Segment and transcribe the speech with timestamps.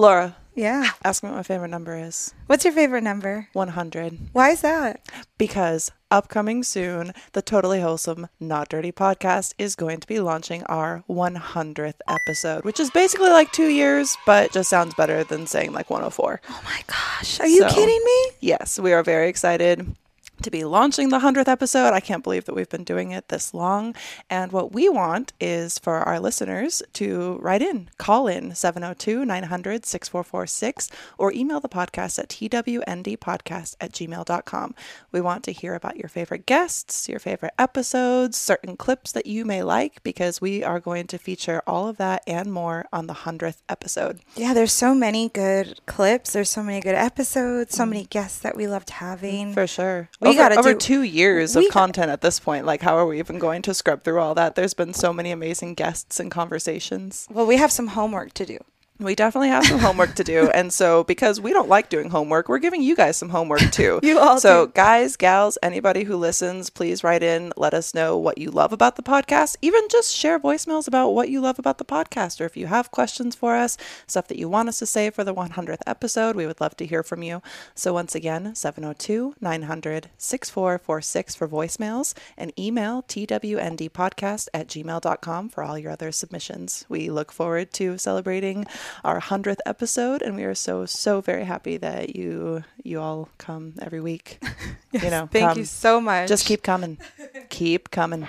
[0.00, 0.92] Laura, Yeah.
[1.04, 2.32] ask me what my favorite number is.
[2.46, 3.48] What's your favorite number?
[3.52, 4.30] 100.
[4.32, 5.06] Why is that?
[5.36, 11.04] Because upcoming soon, the Totally Wholesome Not Dirty podcast is going to be launching our
[11.06, 15.90] 100th episode, which is basically like two years, but just sounds better than saying like
[15.90, 16.40] 104.
[16.48, 17.38] Oh my gosh.
[17.40, 18.30] Are you So- kidding me?
[18.40, 19.94] Yes, we are very excited
[20.42, 21.92] to be launching the 100th episode.
[21.92, 23.94] I can't believe that we've been doing it this long.
[24.28, 29.84] And what we want is for our listeners to write in, call in 702 900
[29.86, 30.88] 6446,
[31.18, 34.74] or email the podcast at twndpodcast at gmail.com.
[35.12, 39.44] We want to hear about your favorite guests, your favorite episodes, certain clips that you
[39.44, 43.14] may like, because we are going to feature all of that and more on the
[43.14, 44.20] 100th episode.
[44.36, 46.32] Yeah, there's so many good clips.
[46.32, 47.90] There's so many good episodes, so mm.
[47.90, 49.52] many guests that we loved having.
[49.52, 50.08] For sure.
[50.20, 52.66] We over, gotta over do- two years of we got- content at this point.
[52.66, 54.54] Like, how are we even going to scrub through all that?
[54.54, 57.26] There's been so many amazing guests and conversations.
[57.30, 58.58] Well, we have some homework to do.
[59.00, 60.50] We definitely have some homework to do.
[60.60, 63.98] And so, because we don't like doing homework, we're giving you guys some homework too.
[64.02, 64.72] You all So, do.
[64.74, 67.52] guys, gals, anybody who listens, please write in.
[67.56, 69.56] Let us know what you love about the podcast.
[69.62, 72.40] Even just share voicemails about what you love about the podcast.
[72.40, 73.76] Or if you have questions for us,
[74.06, 76.86] stuff that you want us to say for the 100th episode, we would love to
[76.86, 77.40] hear from you.
[77.74, 85.78] So, once again, 702 900 6446 for voicemails and email twndpodcast at gmail.com for all
[85.78, 86.84] your other submissions.
[86.88, 88.66] We look forward to celebrating
[89.04, 93.74] our 100th episode and we are so so very happy that you you all come
[93.82, 94.38] every week
[94.92, 95.58] you know Thank come.
[95.58, 96.28] you so much.
[96.28, 96.98] just keep coming
[97.48, 98.26] keep coming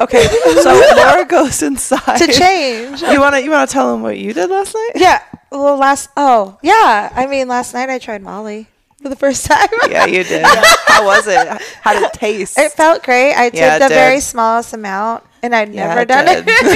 [0.00, 0.24] okay
[0.62, 3.00] so laura goes inside to change.
[3.02, 5.22] you want to you want to tell them what you did last night yeah.
[5.52, 6.10] Well, last.
[6.16, 7.10] Oh, yeah.
[7.12, 8.68] I mean, last night I tried Molly
[9.02, 9.66] for the first time.
[9.90, 10.44] yeah you did
[10.86, 13.34] how was it how did it taste It felt great.
[13.34, 14.22] I took Yeah, the very did.
[14.22, 16.44] smallest amount, and I'd Yeah, never it done it.
[16.44, 16.56] did.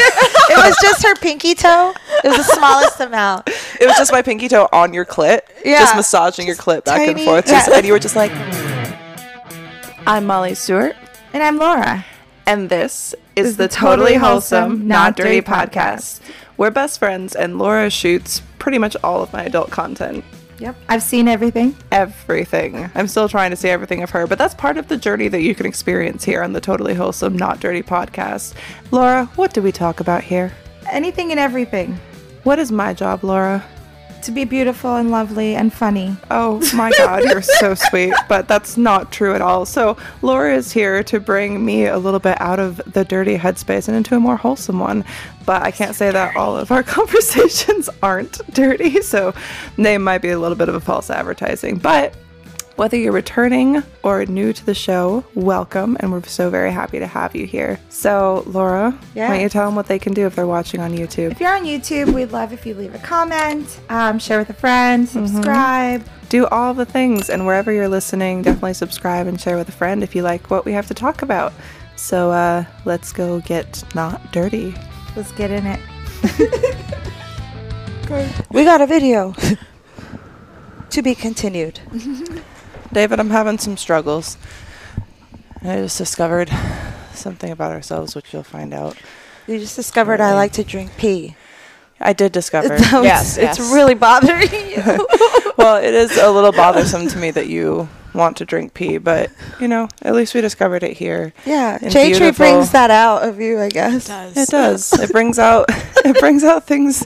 [0.50, 1.92] it was just her pinky toe.
[2.24, 3.48] It was the smallest amount.
[3.48, 5.80] it was just my pinky toe on your clit Yeah.
[5.80, 7.76] just massaging your clit back and tiny- forth just, yeah.
[7.78, 8.32] and you were just like
[10.06, 10.94] i'm molly stewart
[11.32, 12.04] And I'm Laura.
[12.47, 16.20] And this is the Totally Wholesome, Not Dirty podcast.
[16.58, 20.24] We're best friends, and Laura shoots pretty much all of my adult content.
[20.59, 20.76] Yep.
[20.88, 21.76] I've seen everything.
[21.91, 22.91] Everything.
[22.94, 25.41] I'm still trying to see everything of her, but that's part of the journey that
[25.42, 28.54] you can experience here on the Totally Wholesome, Not Dirty podcast.
[28.91, 30.53] Laura, what do we talk about here?
[30.91, 31.98] Anything and everything.
[32.44, 33.65] What is my job, Laura?
[34.24, 36.16] To be beautiful and lovely and funny.
[36.30, 38.14] Oh my God, you're so sweet.
[38.26, 39.66] But that's not true at all.
[39.66, 43.86] So, Laura is here to bring me a little bit out of the dirty headspace
[43.86, 45.04] and into a more wholesome one.
[45.44, 49.02] But I can't say that all of our conversations aren't dirty.
[49.02, 49.34] So,
[49.76, 51.76] they might be a little bit of a false advertising.
[51.76, 52.14] But
[52.76, 55.96] whether you're returning or new to the show, welcome.
[56.00, 57.78] And we're so very happy to have you here.
[57.88, 60.92] So, Laura, why don't you tell them what they can do if they're watching on
[60.92, 61.30] YouTube?
[61.32, 64.54] If you're on YouTube, we'd love if you leave a comment, um, share with a
[64.54, 66.04] friend, subscribe.
[66.28, 70.02] do all the things and wherever you're listening definitely subscribe and share with a friend
[70.02, 71.52] if you like what we have to talk about
[71.96, 74.74] so uh let's go get not dirty
[75.16, 75.80] Let's get in it.
[78.50, 79.32] we got a video
[80.91, 81.78] to be continued.
[82.94, 84.37] david i'm having some struggles
[85.62, 86.50] i just discovered
[87.12, 88.97] something about ourselves which you'll find out
[89.47, 91.37] You just discovered I like to drink pee.
[92.00, 93.72] i did discover So yes it's, yes.
[93.72, 95.06] really bothering you.
[95.56, 99.31] well it is a little bothersome to me that you want to drink pee but
[99.60, 103.27] you know at least we discovered it here yeah, And J Tree brings that out
[103.28, 104.06] of you, I guess.
[104.06, 104.37] It does.
[104.37, 104.93] It does.
[105.00, 105.65] It brings out
[106.04, 107.04] it brings out things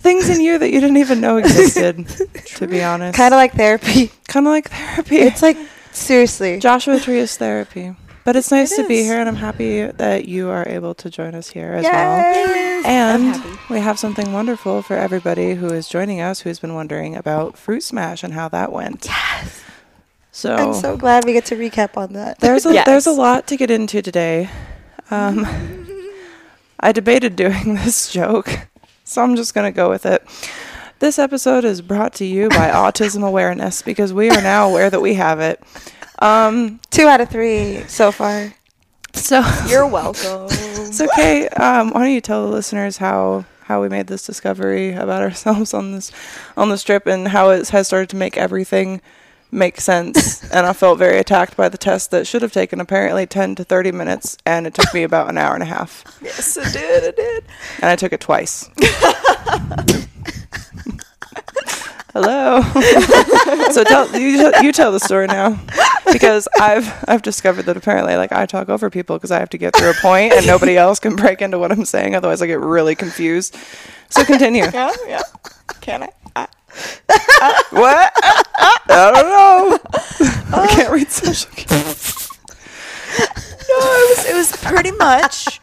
[0.00, 2.06] things in you that you didn't even know existed.
[2.56, 4.10] to be honest, Kind of like therapy.
[4.28, 5.16] kind of like therapy.
[5.18, 5.56] It's like
[5.92, 6.58] seriously.
[6.58, 7.94] Joshua Tree is therapy.
[8.22, 11.08] But it's nice It to be here, and I'm happy that you are able to
[11.08, 12.18] join us here as well.
[12.46, 12.82] Yay!
[12.84, 17.16] I'm And we have something wonderful for everybody who is joining us who's been wondering
[17.16, 19.06] about Fruit Smash and how that went.
[19.06, 19.62] Yes.
[20.32, 22.38] So, I'm so glad we get to recap on that.
[22.40, 22.86] there's a Yes.
[22.90, 24.50] there's a lot to get into today.
[25.10, 25.46] Um,
[26.80, 28.68] I debated doing this joke,
[29.10, 30.24] so I'm just gonna go with it.
[31.00, 35.00] This episode is brought to you by Autism Awareness because we are now aware that
[35.00, 35.60] we have it.
[36.20, 38.54] Um, Two out of three so far.
[39.12, 40.46] so You're welcome.
[40.50, 41.48] it's okay.
[41.48, 45.74] Um, why don't you tell the listeners how how we made this discovery about ourselves
[45.74, 46.12] on this
[46.56, 49.00] on this trip and how it has started to make everything
[49.50, 50.42] make sense.
[50.52, 53.64] and I felt very attacked by the test that should have taken apparently ten to
[53.64, 56.04] thirty minutes, and it took me about an hour and a half.
[56.22, 57.04] yes, it did.
[57.04, 57.44] It did.
[57.76, 58.68] And I took it twice.
[62.12, 62.60] Hello.
[63.70, 65.60] so tell you, you tell the story now
[66.12, 69.58] because I've I've discovered that apparently like I talk over people because I have to
[69.58, 72.48] get through a point and nobody else can break into what I'm saying otherwise I
[72.48, 73.56] get really confused.
[74.08, 74.64] So continue.
[74.72, 75.22] Yeah, yeah.
[75.80, 76.08] Can I?
[77.08, 78.12] I What?
[78.16, 79.78] I don't know.
[80.58, 82.28] I can't read social cues.
[83.18, 85.60] no, it was it was pretty much.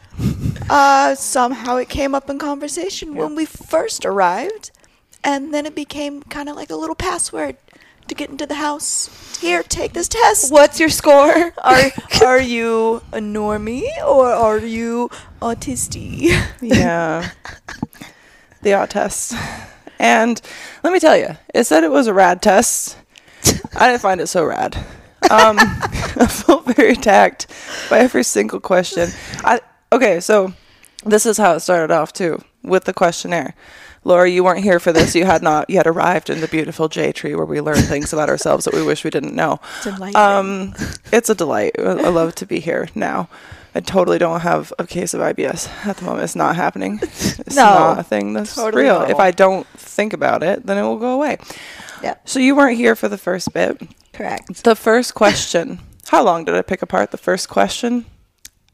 [0.70, 4.70] Uh, somehow it came up in conversation when we first arrived,
[5.24, 7.56] and then it became kind of like a little password
[8.08, 9.38] to get into the house.
[9.40, 10.50] Here, take this test.
[10.52, 11.52] What's your score?
[11.58, 11.90] Are
[12.24, 16.34] are you a normie or are you autistic?
[16.60, 17.30] Yeah.
[18.62, 19.34] The odd test.
[19.98, 20.40] And
[20.82, 22.98] let me tell you, it said it was a RAADS test.
[23.76, 24.76] I didn't find it so rad.
[25.30, 27.48] Um, I felt very attacked
[27.90, 29.10] by every single question.
[29.44, 29.60] I
[29.92, 30.52] okay, so
[31.04, 33.54] this is how it started off too with the questionnaire.
[34.04, 35.14] Laura, you weren't here for this.
[35.14, 38.28] You had not yet arrived in the beautiful J tree where we learn things about
[38.28, 39.60] ourselves that we wish we didn't know.
[39.78, 40.16] It's enlightening.
[40.16, 40.74] Um,
[41.12, 41.72] it's a delight.
[41.78, 43.28] I love to be here now.
[43.78, 46.24] I totally don't have a case of IBS at the moment.
[46.24, 46.98] It's not happening.
[47.02, 49.02] It's No, not a thing that's totally real.
[49.02, 49.18] If.
[49.20, 51.38] I don't think about it, then it will go away.
[52.02, 52.16] Yeah.
[52.24, 53.80] So you weren't here for the first bit.
[54.12, 54.64] Correct.
[54.64, 55.78] The first question.
[56.08, 58.06] How long did I pick apart the first question?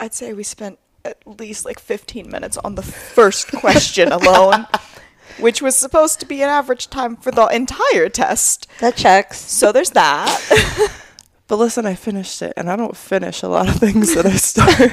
[0.00, 4.66] I'd say we spent at least like 15 minutes on the first question alone,
[5.38, 8.66] which was supposed to be an average time for the entire test.
[8.80, 9.38] That checks.
[9.38, 10.30] So there's that.
[11.54, 14.32] But listen, I finished it, and I don't finish a lot of things that I
[14.34, 14.90] start.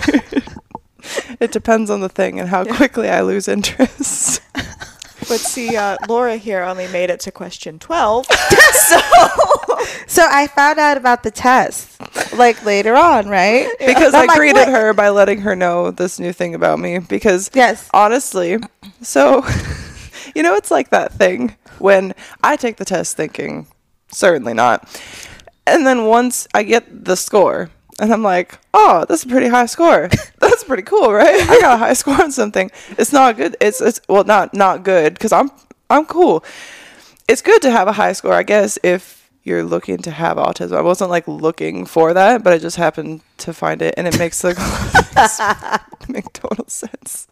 [1.42, 4.42] it depends on the thing and how quickly I lose interest.
[4.54, 8.28] but see, uh, Laura here only made it to question 12.
[8.74, 9.00] so
[10.06, 12.00] So I found out about the test
[12.36, 13.68] like later on, right?
[13.80, 16.78] because I'm I like, greeted "What?" her by letting her know this new thing about
[16.78, 17.00] me.
[17.00, 17.90] Because Yes.
[17.92, 18.60] honestly,
[19.02, 19.44] so
[20.36, 22.14] you know, it's like that thing when
[22.44, 23.66] I take the test thinking
[24.12, 24.88] certainly not,
[25.66, 27.70] and then once I get the score.
[28.00, 30.10] And I'm like, oh, that's a pretty high score.
[30.40, 31.40] That's pretty cool, right?
[31.40, 32.72] I got a high score on something.
[32.98, 33.56] It's not good.
[33.62, 35.52] It's it's well, not not good because I'm
[35.88, 36.44] I'm cool.
[37.28, 40.78] It's good to have a high score, I guess, if you're looking to have autism.
[40.78, 44.18] I wasn't like looking for that, but I just happened to find it, and it
[44.18, 44.54] makes the
[46.10, 47.28] make total sense.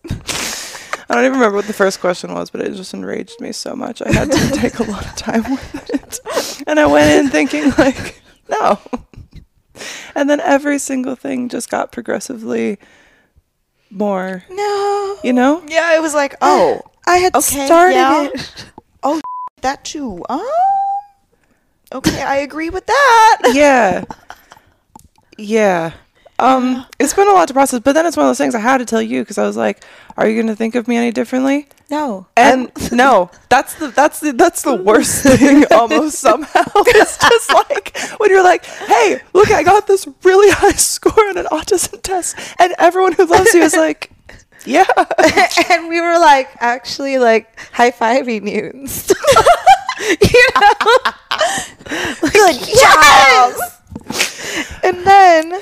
[1.10, 3.76] I don't even remember what the first question was, but it just enraged me so
[3.76, 4.02] much.
[4.02, 7.72] I had to take a lot of time with it, and I went in thinking
[7.78, 8.80] like, no.
[10.16, 12.78] And then every single thing just got progressively
[13.90, 15.18] more, No.
[15.24, 15.64] you know?
[15.68, 18.30] yeah, it was like, oh, I had Okay, started yeah.
[18.34, 18.66] it.
[19.04, 19.22] Oh,
[19.62, 20.24] that too.
[20.30, 20.46] Um,
[21.94, 23.52] okay, I agree with that.
[23.54, 24.04] yeah
[25.38, 25.94] yeah
[26.40, 28.60] um it's been a lot to process but then it's one of those things i
[28.60, 29.84] had to tell you because i was like
[30.18, 32.28] are you going to think of me any differently No.
[32.38, 37.98] and no that's the that's the that's the worst thing almost somehow it's just like
[38.20, 42.38] when you're like hey look i got this really high score on an autism test
[42.60, 44.12] and everyone who loves you is like
[44.66, 44.86] yeah
[45.70, 48.88] and we were like actually like high fiving you
[50.00, 51.12] you know?
[52.24, 53.79] like, yes!
[54.84, 55.62] And then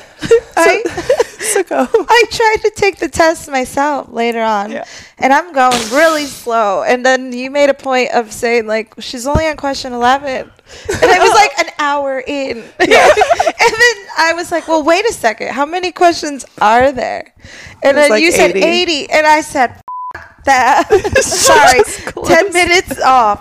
[0.55, 0.83] I
[1.39, 4.85] so I tried to take the test myself later on, Yeah.
[5.17, 6.83] and I'm going really slow.
[6.83, 10.49] And then you made a point of saying like she's only on question eleven,
[10.89, 12.57] and it was like an hour in.
[12.59, 15.49] and then I was like, "Well, wait a second.
[15.51, 17.33] How many questions are there?"
[17.83, 18.63] And then like you said 80.
[18.65, 19.81] eighty, and I said,
[20.15, 20.87] F- "That
[21.21, 21.83] sorry,
[22.27, 23.39] ten minutes off."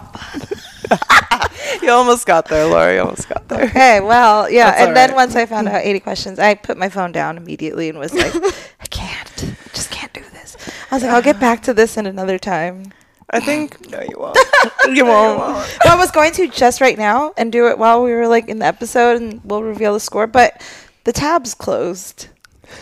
[1.83, 4.71] you almost got there laura you almost got there Okay, well, yeah.
[4.71, 5.17] That's and then right.
[5.17, 8.35] once I found out 80 questions, I put my phone down immediately and was like,
[8.81, 9.45] I can't.
[9.45, 10.57] I just can't do this.
[10.91, 12.93] I was like, I'll get back to this in another time.
[13.31, 14.39] i think No, you won't.
[14.97, 18.13] you won't Well, I was going to just right now and do it while we
[18.13, 20.63] were like in the episode and we'll reveal the score, but
[21.05, 22.29] the tab's closed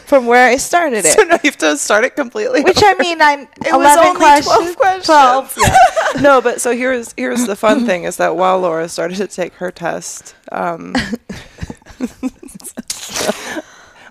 [0.06, 1.12] from where I started it.
[1.16, 3.96] so now you have to start it completely Which I mean, I'm It 11 was
[3.98, 4.76] only 12 questions.
[4.76, 5.06] questions.
[5.06, 5.58] 12.
[5.60, 5.76] yeah.
[6.22, 9.54] No, but so here's here's the fun thing is that while Laura started to take
[9.54, 10.94] her test, um,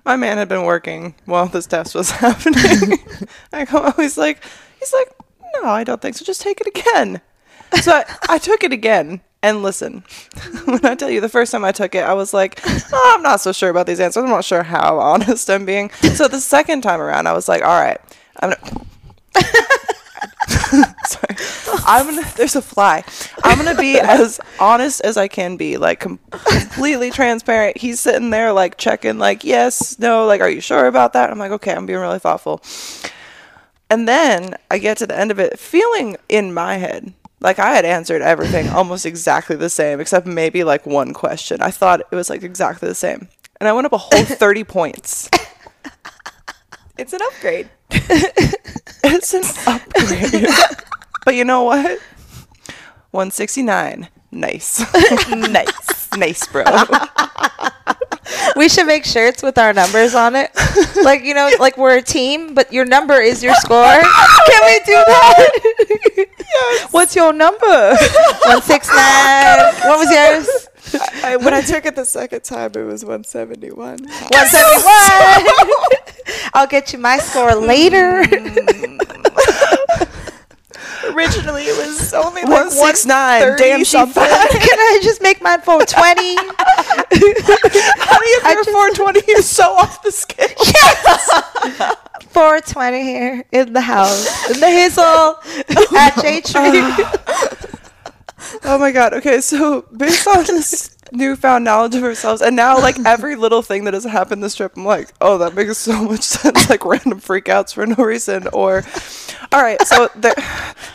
[0.05, 2.97] my man had been working while this test was happening.
[3.53, 4.43] I go, he's like,
[4.79, 5.11] he's like,
[5.61, 6.25] no, I don't think so.
[6.25, 7.21] Just take it again.
[7.81, 9.21] So I, I took it again.
[9.43, 10.05] And listen,
[10.65, 13.21] when I tell you the first time I took it, I was like, oh, I'm
[13.21, 14.23] not so sure about these answers.
[14.23, 15.91] I'm not sure how honest I'm being.
[15.91, 17.99] So the second time around, I was like, all right,
[18.39, 18.85] I'm gonna.
[21.05, 21.35] Sorry.
[21.85, 22.31] I'm gonna.
[22.37, 23.03] There's a fly.
[23.43, 27.77] I'm gonna be as honest as I can be, like com- completely transparent.
[27.77, 31.29] He's sitting there, like checking, like yes, no, like are you sure about that?
[31.31, 32.61] I'm like, okay, I'm being really thoughtful.
[33.89, 37.73] And then I get to the end of it, feeling in my head like I
[37.75, 41.61] had answered everything almost exactly the same, except maybe like one question.
[41.61, 43.27] I thought it was like exactly the same,
[43.59, 45.29] and I went up a whole thirty points.
[46.97, 47.69] It's an upgrade.
[49.05, 50.47] It's an upgrade.
[51.25, 51.99] but you know what?
[53.11, 54.07] 169.
[54.31, 54.79] Nice.
[55.29, 55.92] nice.
[56.17, 56.63] Nice, bro.
[58.55, 60.51] We should make shirts with our numbers on it.
[61.03, 63.83] Like, you know, like we're a team, but your number is your score.
[63.83, 65.49] Can we do that?
[66.39, 66.93] yes.
[66.93, 67.67] What's your number?
[67.67, 69.73] 169.
[69.87, 70.47] What was yours?
[71.23, 73.75] I, when I took it the second time, it was 171.
[73.75, 76.43] 171.
[76.53, 78.23] I'll get you my score later.
[78.23, 79.12] Mm.
[81.11, 83.57] Originally, it was only like 169.
[83.57, 84.23] Damn, she something.
[84.23, 86.35] Can I just make mine 420?
[86.35, 90.47] Honey, if I your just- 420 is so off the scale.
[92.29, 94.49] 420 here in the house.
[94.49, 95.35] In the hizzle
[95.97, 97.05] at J Tree.
[98.63, 99.13] Oh my god.
[99.15, 103.85] Okay, so based on this newfound knowledge of ourselves, and now like every little thing
[103.85, 106.69] that has happened this trip, I'm like, oh, that makes so much sense.
[106.69, 108.83] Like random freakouts for no reason, or
[109.51, 109.81] all right.
[109.87, 110.33] So the,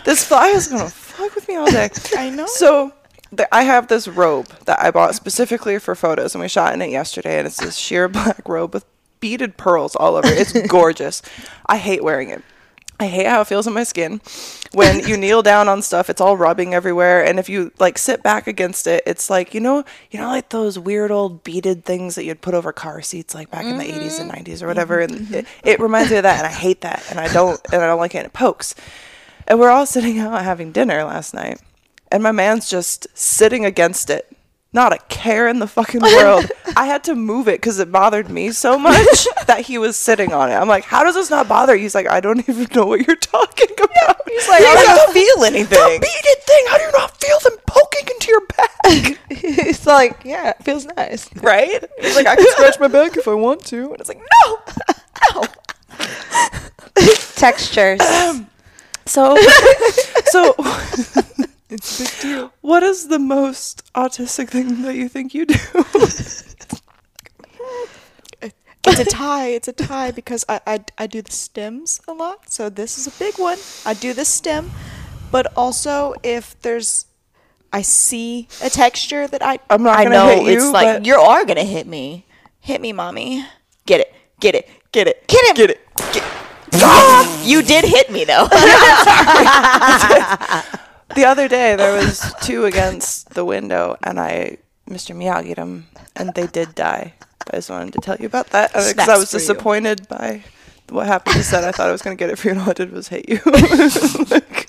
[0.05, 1.91] this fly is gonna fuck with me all day.
[2.17, 2.47] I know.
[2.47, 2.93] So.
[3.31, 6.81] The, I have this robe that I bought specifically for photos, and we shot in
[6.81, 7.37] it yesterday.
[7.37, 8.87] And it's this sheer black robe with
[9.21, 10.27] beaded pearls all over.
[10.29, 10.39] it.
[10.55, 11.21] It's gorgeous.
[11.67, 12.43] I hate wearing it.
[13.01, 14.21] I hate how it feels on my skin.
[14.73, 17.25] When you kneel down on stuff, it's all rubbing everywhere.
[17.25, 20.49] And if you like sit back against it, it's like you know, you know, like
[20.49, 23.85] those weird old beaded things that you'd put over car seats, like back in the
[23.85, 24.51] '80s and mm-hmm.
[24.51, 24.99] '90s or whatever.
[24.99, 25.35] And mm-hmm.
[25.35, 27.87] it, it reminds me of that, and I hate that, and I don't, and I
[27.87, 28.19] don't like it.
[28.19, 28.75] And it pokes.
[29.47, 31.61] And we're all sitting out having dinner last night,
[32.11, 34.37] and my man's just sitting against it.
[34.71, 36.51] Not a care in the fucking world.
[36.77, 40.33] I had to move it because it bothered me so much that he was sitting
[40.35, 40.55] on it.
[40.55, 41.83] I'm like, how does this not bother you?
[41.83, 44.21] He's like, I don't even know what you're talking about.
[44.29, 46.65] He's like, I "He's don't feel anything." The beaded thing.
[46.69, 49.19] How do you not feel them poking into your back?
[49.31, 51.31] it's like, yeah, it feels nice.
[51.37, 51.83] right?
[52.01, 53.91] He's like, I can scratch my back if I want to.
[53.93, 54.59] And it's like, no,
[55.35, 55.45] no.
[57.37, 58.01] Textures.
[59.09, 59.39] So,
[60.27, 60.55] so
[61.71, 62.53] It's a big deal.
[62.61, 65.55] what is the most autistic thing that you think you do?
[68.89, 69.49] It's a tie.
[69.49, 72.51] It's a tie because I, I, I do the stims a lot.
[72.51, 73.59] So this is a big one.
[73.85, 74.71] I do the stim.
[75.31, 77.07] But also, if there's,
[77.71, 81.05] I see a texture that I, I'm not I gonna know hit you, it's like,
[81.05, 82.25] you are going to hit me.
[82.61, 83.45] Hit me, mommy.
[83.85, 84.15] Get it.
[84.41, 84.69] Get it.
[84.93, 85.29] Get it.
[85.29, 85.57] Get it.
[85.57, 85.81] Get it.
[87.47, 88.49] you did hit me, though.
[91.15, 95.15] The other day there was two against the window, and I Mr.
[95.17, 95.87] Miyagi them,
[96.17, 97.15] and they did die.
[97.51, 99.41] I just wanted to tell you about that because I was for you.
[99.41, 100.43] disappointed by
[100.91, 101.37] what happened.
[101.37, 102.73] You said I thought I was going to get it for you, and all I
[102.75, 103.41] did was hate you.
[104.31, 104.69] Like-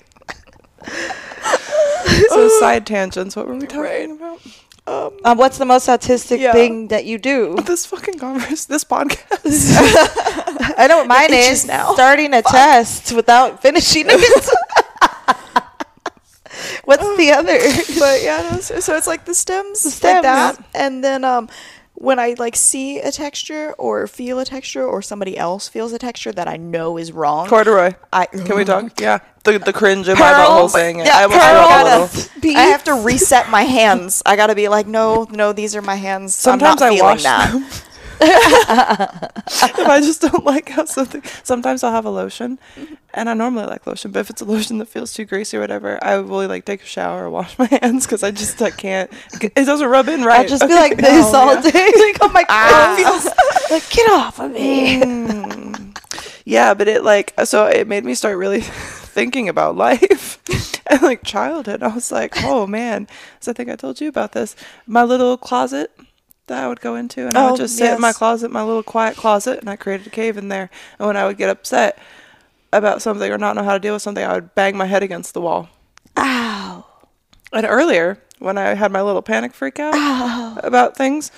[2.28, 3.36] so side tangents.
[3.36, 4.10] What were we talking Right.
[4.10, 4.40] about?
[5.24, 6.52] Um, what's the most autistic Yeah.
[6.52, 7.56] thing that you do?
[7.64, 9.76] This fucking converse, this podcast.
[10.78, 11.66] I know what mine itches is.
[11.66, 11.92] now.
[11.94, 14.48] Starting a test without finishing it.
[16.90, 17.58] What's the other?
[17.98, 20.12] but yeah, no, so, so it's like the stims, The stims.
[20.14, 21.48] like that, and then um,
[21.94, 25.98] when I like see a texture or feel a texture or somebody else feels a
[25.98, 27.94] texture that I know is wrong, Corduroy.
[28.12, 28.92] I Can we talk?
[29.00, 29.18] Yeah.
[29.44, 30.48] The the cringe in my Pearl.
[30.48, 31.06] butthole saying it.
[31.06, 32.06] Yeah, I almost pearl.
[32.40, 34.22] threw Gotta- I have to reset my hands.
[34.26, 36.34] I gotta be like, no, no, these are my hands.
[36.34, 37.52] Sometimes I'm I feeling wash that.
[37.52, 37.64] them.
[38.20, 42.58] if I just don't like how something, sometimes I'll have a lotion,
[43.14, 45.60] and I normally like lotion, but if it's a lotion that feels too greasy or
[45.60, 48.70] whatever, I will like take a shower or wash my hands because I just I
[48.70, 49.10] can't.
[49.42, 50.40] It doesn't rub in right.
[50.40, 51.70] I'll just be like this Oh, all yeah.
[51.70, 51.90] day.
[52.00, 53.24] Like, oh my god, feels
[53.70, 55.00] like get off of me.
[55.00, 55.98] Mm.
[56.44, 60.38] Yeah, but it like so it made me start really thinking about life
[60.86, 61.82] and like childhood.
[61.82, 63.06] I was like, oh man,
[63.40, 64.56] so I think I told you about this.
[64.86, 65.90] My little closet
[66.50, 68.62] that I would go into, and I Oh, would just sit in my closet, my
[68.62, 70.68] little quiet closet, and I created a cave in there.
[70.98, 71.98] And when I would get upset
[72.72, 75.02] about something or not know how to deal with something, I would bang my head
[75.02, 75.68] against the wall.
[76.16, 76.84] Ow.
[77.52, 79.94] And earlier, when I had my little panic freak out
[80.64, 81.30] about things,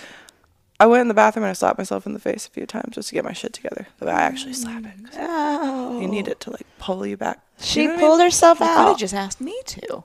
[0.82, 2.96] I went in the bathroom and I slapped myself in the face a few times
[2.96, 3.86] just to get my shit together.
[4.00, 4.90] But I actually slap it.
[5.06, 6.00] 'cause Ow.
[6.00, 7.38] You need it to like pull you back.
[7.60, 8.26] She You know what I pulled mean?
[8.26, 10.02] herself You could have just asked me to.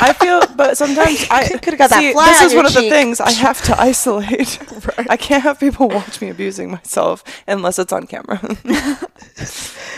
[0.00, 2.66] I feel, but sometimes I Coulda got that see, fly This on is your one
[2.66, 4.58] of the things I have to isolate.
[4.96, 5.10] right.
[5.10, 8.40] I can't have people watch me abusing myself unless it's on camera.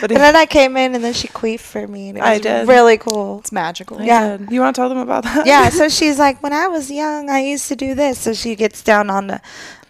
[0.00, 2.09] but And then I came in and then she queefed for me.
[2.09, 2.67] And it I did.
[2.67, 3.38] really cool.
[3.38, 4.00] It's magical.
[4.02, 4.38] Yeah.
[4.40, 5.47] yeah, you want to tell them about that?
[5.47, 8.19] yeah, so she's like, when I was young, I used to do this.
[8.19, 9.40] So she gets down on the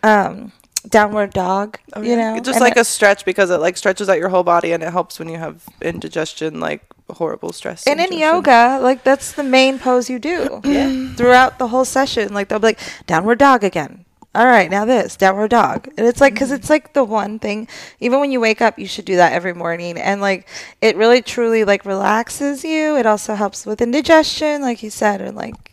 [0.02, 0.52] um,
[0.88, 2.34] downward dog, Oh, you yeah.
[2.34, 4.72] know, just and like it- a stretch because it like stretches out your whole body
[4.72, 7.86] and it helps when you have indigestion, like horrible stress.
[7.86, 11.12] And in yoga, like that's the main pose you do yeah.
[11.14, 12.32] throughout the whole session.
[12.32, 14.04] Like they'll be like downward dog again,
[14.34, 15.88] all right, now this downward dog.
[15.98, 17.66] And it's like, because it's like the one thing,
[17.98, 19.98] even when you wake up, you should do that every morning.
[19.98, 20.46] And like,
[20.80, 22.96] it really truly like relaxes you.
[22.96, 25.69] It also helps with indigestion, like you said, and like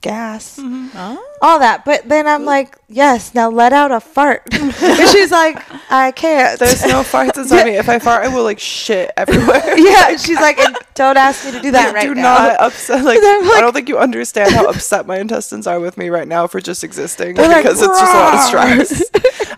[0.00, 0.88] gas, mm-hmm.
[0.96, 1.36] oh.
[1.42, 1.84] all that.
[1.84, 4.42] But then I'm like, yes, now let out a fart.
[4.52, 4.72] and
[5.10, 5.58] she's like,
[5.90, 6.58] I can't.
[6.58, 7.76] There's no farts inside me.
[7.76, 9.62] If I fart, I will like shit everywhere.
[9.78, 10.58] yeah, she's like,
[10.94, 12.22] don't ask me to do that right do now.
[12.22, 13.04] not upset.
[13.04, 16.08] Like, I'm like- I don't think you understand how upset my intestines are with me
[16.08, 19.02] right now for just existing They're like, because it's just a lot of stress.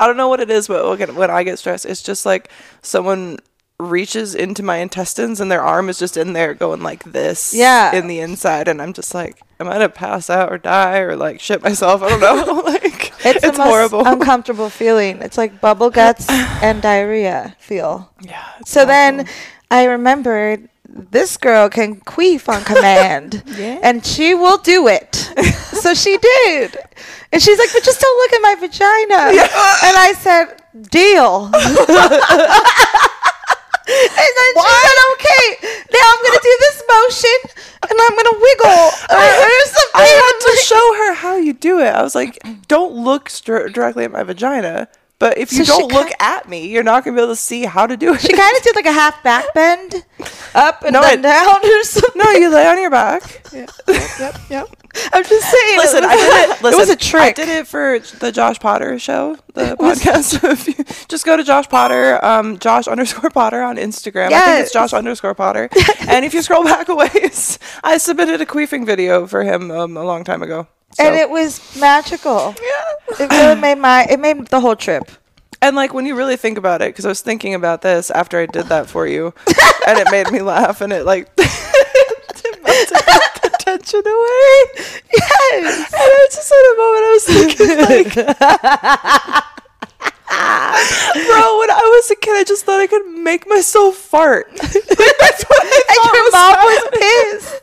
[0.00, 2.50] I don't know what it is, but when- when I get stressed, it's just like
[2.82, 3.38] someone
[3.80, 7.94] reaches into my intestines and their arm is just in there going like this Yeah.
[7.94, 11.14] in the inside and I'm just like am I gonna pass out or die or
[11.14, 15.22] like shit myself I don't know like It's, it's, the most horrible uncomfortable feeling.
[15.22, 18.10] It's like bubble guts and diarrhea feel.
[18.20, 19.28] yeah So then.
[19.70, 23.42] I remembered this girl can queef on command.
[23.58, 23.78] Yeah.
[23.82, 25.14] And she will do it.
[25.84, 26.74] so she did.
[27.30, 29.42] And she's like, but just don't look at my vagina.
[29.84, 31.50] And I said, deal.
[33.88, 35.46] And then she said, okay,
[35.92, 37.38] now I'm going to do this motion
[37.88, 38.84] and I'm going to wiggle.
[39.10, 39.94] Or, or something.
[39.94, 41.88] I had to show her how you do it.
[41.88, 44.88] I was like, don't look str- directly at my vagina.
[45.18, 47.36] But if you So don't look ki- at me, you're not gonna be able to
[47.36, 48.20] see how to do it.
[48.20, 50.04] She kind of did like a half back bend,
[50.54, 52.22] up and No, then it- down or something.
[52.22, 53.44] no, you lay on your back.
[53.52, 53.70] yep,
[54.48, 54.68] yep.
[55.12, 55.78] I'm just saying.
[55.78, 56.62] Listen, I did it.
[56.62, 57.22] Listen, it was a trick.
[57.22, 61.08] I did it for the Josh Potter show, the podcast.
[61.08, 64.26] Just go to Josh Potter, um, Josh underscore Potter on Instagram.
[64.26, 64.62] I think Yes.
[64.66, 65.68] it's Josh underscore Potter.
[66.00, 69.96] and if you scroll back a ways, I submitted a queefing video for him um,
[69.96, 70.66] a long time ago.
[70.92, 71.04] So.
[71.04, 72.54] and it was magical.
[72.60, 73.24] yeah.
[73.24, 75.10] It really made my it made the whole trip.
[75.60, 78.38] And like when you really think about it, because I was thinking about this after
[78.38, 79.34] I did that for you,
[79.86, 81.28] and it made me laugh, and it like
[83.92, 84.58] the tension away.
[85.12, 85.92] Yes.
[85.92, 88.12] And I just had a moment I was thinking like,
[91.26, 94.46] bro, when I was a kid, I just thought I could make myself fart.
[94.56, 94.74] That's
[95.44, 97.54] what I And your was mom was pissed.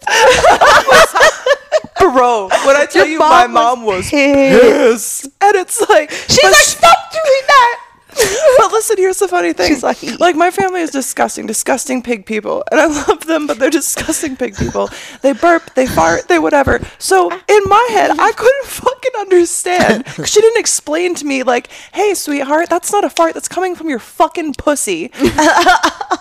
[2.16, 2.50] bro.
[2.66, 4.62] When I tell Your you, my mom was pissed.
[4.62, 7.80] pissed, and it's like She's like, stop doing that.
[8.58, 9.80] but listen, here's the funny thing.
[9.82, 13.70] Like- like, my family is disgusting, disgusting pig people, and I love them, but they're
[13.70, 14.90] disgusting pig people.
[15.22, 16.80] They burp, they fart, they whatever.
[16.98, 22.14] So in my head, I couldn't fucking understand she didn't explain to me like, "Hey,
[22.14, 23.34] sweetheart, that's not a fart.
[23.34, 25.12] That's coming from your fucking pussy."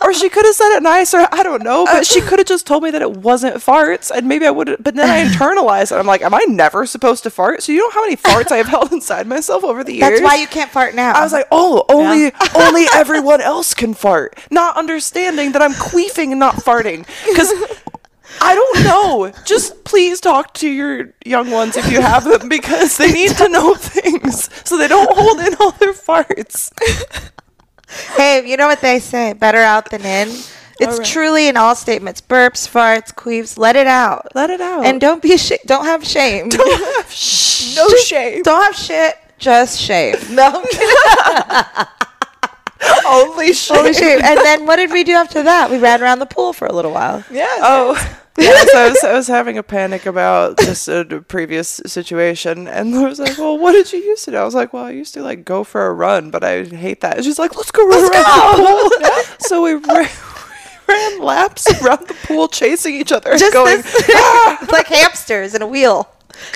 [0.02, 1.26] or she could have said it nicer.
[1.32, 4.28] I don't know, but she could have just told me that it wasn't farts, and
[4.28, 4.76] maybe I would.
[4.80, 5.96] But then I internalized it.
[5.98, 8.56] I'm like, "Am I never supposed to fart?" So you know how many farts I
[8.58, 10.20] have held inside myself over the years.
[10.20, 11.12] That's why you can't fart now.
[11.12, 16.30] I was like, oh, only only everyone else can fart, not understanding that I'm queefing
[16.30, 17.06] and not farting.
[17.26, 17.52] Because
[18.40, 19.32] I don't know.
[19.44, 23.48] Just please talk to your young ones if you have them, because they need to
[23.48, 26.72] know things so they don't hold in all their farts.
[28.16, 29.32] hey, you know what they say?
[29.32, 30.28] Better out than in.
[30.80, 31.06] It's right.
[31.06, 33.56] truly in all statements: burps, farts, queefs.
[33.56, 34.28] Let it out.
[34.34, 34.84] Let it out.
[34.84, 36.48] And don't be sh- don't have shame.
[36.48, 37.06] Don't have
[37.76, 38.42] no shame.
[38.42, 39.16] Don't have shit.
[39.44, 40.30] Just shave.
[40.34, 40.64] No.
[43.06, 43.76] Only shame.
[43.76, 44.20] Holy shame.
[44.22, 45.70] And then what did we do after that?
[45.70, 47.22] We ran around the pool for a little while.
[47.30, 47.46] Yeah.
[47.60, 48.18] Oh.
[48.38, 52.66] Yeah, so I was, I was having a panic about just a d- previous situation,
[52.66, 54.84] and I was like, "Well, what did you used to do?" I was like, "Well,
[54.84, 57.54] I used to like go for a run, but I hate that." And she's like,
[57.54, 60.08] "Let's go run around the pool." so we ran,
[60.88, 63.82] ran laps around the pool, chasing each other, and Just going.
[63.82, 64.66] this, ah!
[64.72, 66.08] like hamsters in a wheel.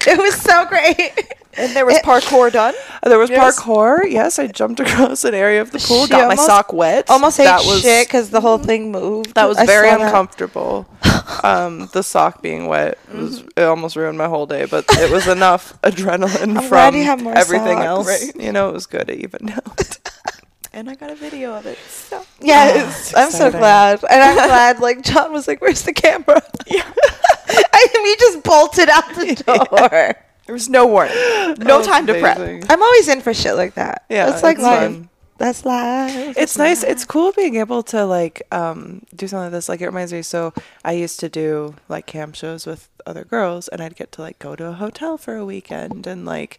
[0.04, 1.12] It was so great.
[1.58, 2.74] And there was parkour done.
[3.02, 3.58] There was Yes.
[3.60, 4.10] parkour.
[4.10, 7.08] Yes, I jumped across an area of the pool, She got my sock wet.
[7.10, 9.34] Almost ate that was, shit because the whole thing moved.
[9.34, 10.00] That was I very that.
[10.00, 10.86] uncomfortable.
[11.42, 13.48] um, the sock being wet was Mm-hmm.
[13.56, 17.36] it almost ruined my whole day, but it was enough adrenaline from you have more
[17.36, 18.06] everything sock, else.
[18.06, 18.32] right.
[18.36, 19.08] You know, it was good.
[19.10, 19.98] It evened out.
[20.70, 21.78] And I got a video of it.
[21.88, 22.22] So.
[22.40, 24.78] Yes, I'm so glad, and I'm glad.
[24.80, 26.84] Like John was like, "Where's the camera?" Yeah,
[27.72, 30.14] I we just bolted out the door.
[30.48, 31.14] There was no warning.
[31.58, 32.38] No time to prep.
[32.38, 34.04] I'm always in for shit like that.
[34.08, 34.80] Yeah, that's like it's life.
[34.80, 35.10] fun.
[35.36, 36.38] That's life.
[36.38, 36.82] It's nice.
[36.82, 39.68] It's cool being able to like um, do something like this.
[39.68, 40.22] Like it reminds me.
[40.22, 44.22] So I used to do like camp shows with other girls, and I'd get to
[44.22, 46.58] like go to a hotel for a weekend and like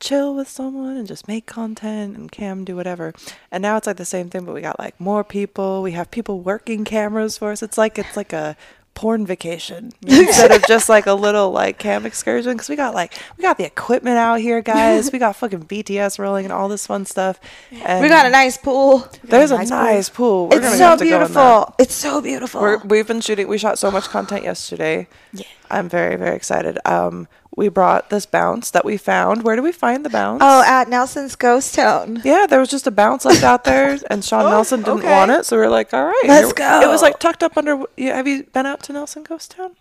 [0.00, 3.12] chill with someone and just make content and cam do whatever.
[3.50, 5.82] And now it's like the same thing, but we got like more people.
[5.82, 7.62] We have people working cameras for us.
[7.62, 8.56] It's like it's like a
[8.94, 13.14] porn vacation instead of just like a little like cam excursion because we got like
[13.36, 16.86] we got the equipment out here guys we got fucking bts rolling and all this
[16.86, 19.08] fun stuff and we got a nice pool.
[19.24, 20.48] there's a nice nice, pool.
[20.48, 20.58] pool.
[20.58, 21.26] It's so have to go in that.
[21.28, 21.74] beautiful.
[21.78, 22.60] It's so beautiful.
[22.60, 23.48] We're, we've been shooting.
[23.48, 25.08] We shot so much content yesterday.
[25.32, 25.46] Yeah.
[25.70, 26.78] I'm very very excited.
[26.84, 29.42] Um, we brought this bounce that we found.
[29.42, 30.40] Where do we find the bounce?
[30.42, 32.22] Oh, at Nelson's Ghost Town.
[32.24, 35.10] Yeah, there was just a bounce left out there, and Sean oh, Nelson didn't okay.
[35.10, 36.80] want it, so we are like, "All right, Let's go.
[36.80, 37.84] It was like tucked up under.
[37.98, 39.76] Have you been out to Nelson Ghost Town?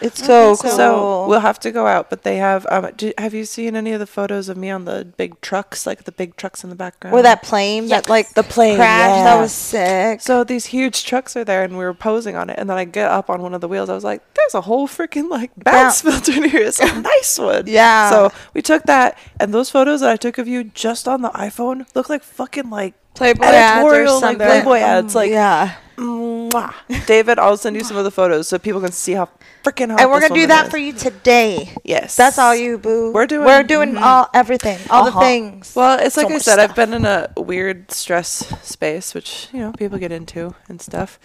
[0.00, 0.62] It's so so.
[0.62, 0.70] cool.
[0.70, 2.66] So we'll have to go out, but they have.
[2.70, 5.86] Um, do, have you seen any of the photos of me on the big trucks,
[5.86, 7.14] like the big trucks in the background?
[7.14, 9.24] or that plane that like The plane, crashed.
[9.24, 10.22] That was sick.
[10.22, 12.58] So these huge trucks are there, and we were posing on it.
[12.58, 13.90] And then I get up on one of the wheels.
[13.90, 16.24] I was like, "There's a whole freaking like bounce Bounce.
[16.24, 16.62] filter in here.
[16.62, 18.10] It's a nice one." Yeah.
[18.10, 21.30] So we took that, and those photos that I took of you just on the
[21.30, 24.46] iPhone look like fucking like Playboy ads or editorial, like something.
[24.46, 25.14] Playboy ads.
[25.14, 25.74] Like, yeah.
[25.96, 26.72] mwah.
[27.06, 29.28] David, I'll send you some of the photos so people can see how
[29.62, 30.00] freaking hot.
[30.00, 30.70] And we're gonna do that is.
[30.70, 31.74] for you today.
[31.84, 33.12] Yes, That's all you, boo.
[33.12, 35.20] We're doing- We're doing all everything, all Uh-huh.
[35.20, 35.72] the things.
[35.76, 39.48] Well, it's like So I much said, I've been in a weird stress space, which
[39.52, 41.18] you know people get into and stuff.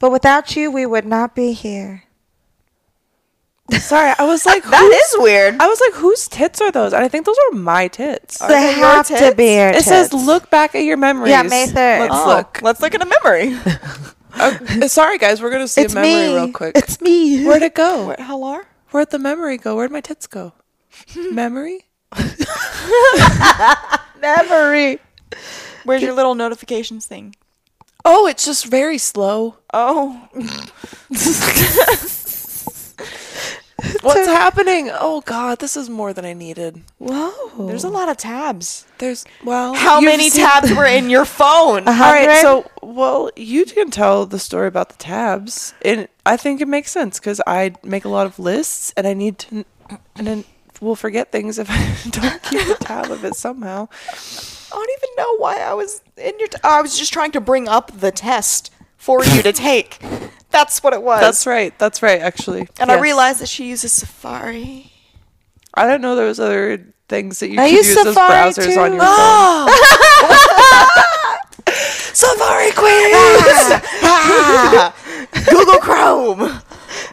[0.00, 2.03] but without you, we would not be here.
[3.72, 5.56] Sorry, I was like, that is weird.
[5.60, 6.92] I was like, whose tits are those?
[6.92, 8.40] And I think those are my tits.
[8.42, 9.36] Are they they your have to tits?
[9.36, 12.00] be our it says, "Look back at your memories." Yeah, May 3rd.
[12.00, 12.60] Let's Oh, look.
[12.62, 13.56] Let's look at a memory.
[14.36, 16.34] Uh, sorry, guys, we're gonna see It's a memory me.
[16.34, 16.76] real quick.
[16.76, 17.44] It's me.
[17.46, 18.16] Where'd it go?
[18.18, 18.66] How are?
[18.90, 19.76] Where'd the memory go?
[19.76, 20.54] Where'd my tits go?
[21.30, 21.84] memory?
[24.20, 24.98] memory.
[25.84, 27.36] Where's your little notifications thing?
[28.04, 29.58] Oh, it's just very slow.
[29.72, 30.28] Oh,
[34.02, 34.90] What's happening?
[34.92, 36.82] Oh God, this is more than I needed.
[36.98, 37.66] Whoa.
[37.66, 38.86] there's a lot of tabs.
[38.98, 41.86] There's well, How you've many seen- tabs were in your phone?
[41.88, 46.60] All right, so well, you can tell the story about the tabs, and I think
[46.60, 49.64] it makes sense because I make a lot of lists, and I need to,
[50.16, 50.44] and then
[50.80, 53.88] we'll forget things if I don't keep a tab of it somehow.
[54.72, 56.48] I don't even know why I was in your.
[56.48, 59.98] T- I was just trying to bring up the test for you to take.
[60.54, 61.20] That's what it was.
[61.20, 61.76] That's right.
[61.80, 62.20] That's right.
[62.20, 64.92] Actually, And I realized that she uses Safari.
[65.74, 68.72] I didn't know there was other things that you I could use use as browsers
[68.74, 68.80] too.
[68.80, 69.66] on your Oh,
[71.66, 71.74] phone.
[72.14, 73.72] Safari quiz.
[75.50, 76.60] Google Chrome.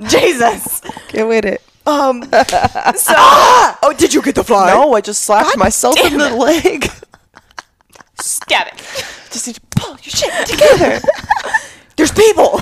[0.08, 0.82] Jesus.
[1.10, 1.62] Get with it.
[1.88, 2.22] Um.
[2.96, 4.68] So, oh, did you get the fly?
[4.72, 6.92] No, I just slapped myself in the leg.
[8.20, 8.78] Stab it.
[9.32, 11.00] just need to pull your shit together.
[11.96, 12.62] There's people.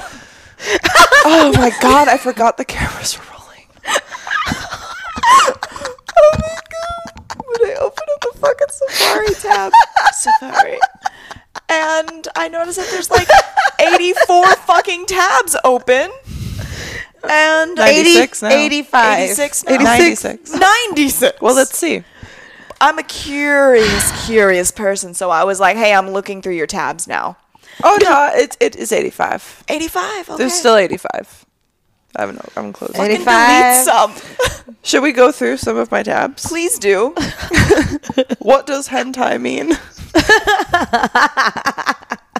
[1.25, 3.65] Oh my god, I forgot the cameras were rolling.
[6.21, 7.43] Oh my god.
[7.45, 9.71] When I open up the fucking Safari tab,
[10.13, 10.79] Safari,
[11.69, 13.27] and I notice that there's like
[13.79, 16.11] 84 fucking tabs open.
[17.29, 18.49] And 96 now.
[18.49, 19.19] 85.
[19.19, 19.75] 86 now.
[19.77, 20.53] 96.
[20.53, 21.41] 96.
[21.41, 22.03] Well, let's see.
[22.81, 27.07] I'm a curious, curious person, so I was like, hey, I'm looking through your tabs
[27.07, 27.35] now.
[27.83, 29.63] Oh no, it it is 85.
[29.69, 30.29] 85.
[30.29, 30.37] Okay.
[30.37, 31.45] There's still 85.
[32.15, 32.49] I don't know.
[32.57, 32.91] I'm close.
[32.95, 33.75] Fucking 85.
[33.83, 34.15] some.
[34.83, 36.45] Should we go through some of my tabs?
[36.47, 37.15] Please do.
[38.39, 39.77] What does hentai mean?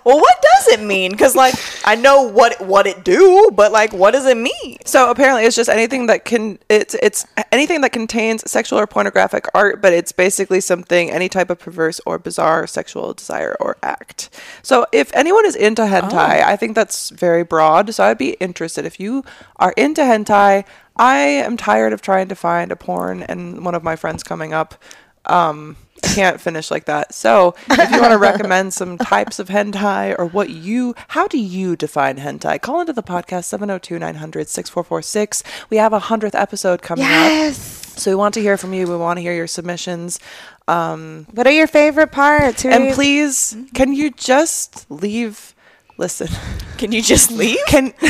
[0.10, 1.12] Well, what does it mean?
[1.12, 1.54] Because like
[1.86, 4.80] I know what what it do, but like what does it mean?
[4.84, 9.46] So apparently, it's just anything that can it's it's anything that contains sexual or pornographic
[9.54, 14.32] art, but it's basically something any type of perverse or bizarre sexual desire or act.
[14.64, 17.94] So if anyone is into hentai, I think that's very broad.
[17.94, 19.24] So I'd be interested if you
[19.58, 20.66] are into hentai.
[20.96, 24.54] I am tired of trying to find a porn and one of my friends coming
[24.54, 24.74] up.
[25.28, 27.14] Um, can't finish like that.
[27.14, 31.38] So, if you want to recommend some types of hentai or what you, how do
[31.38, 32.62] you define hentai?
[32.62, 35.44] Call into the podcast 702 900 6446.
[35.70, 37.54] We have a 100th episode coming up.
[37.54, 38.88] So, we want to hear from you.
[38.88, 40.20] We want to hear your submissions.
[40.68, 42.62] Um, What are your favorite parts?
[42.64, 45.54] Who and you- please, can you just leave?
[45.98, 46.30] Listen,
[46.78, 47.58] Can you just leave?
[47.68, 47.88] can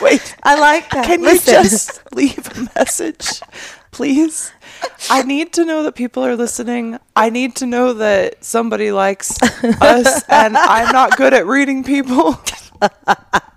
[0.00, 0.34] wait.
[0.42, 1.04] I like that.
[1.04, 3.42] Can you just leave a message,
[3.90, 4.50] please?
[5.10, 6.98] I need to know that people are listening.
[7.14, 12.40] I need to know that somebody likes us, and I'm not good at reading people.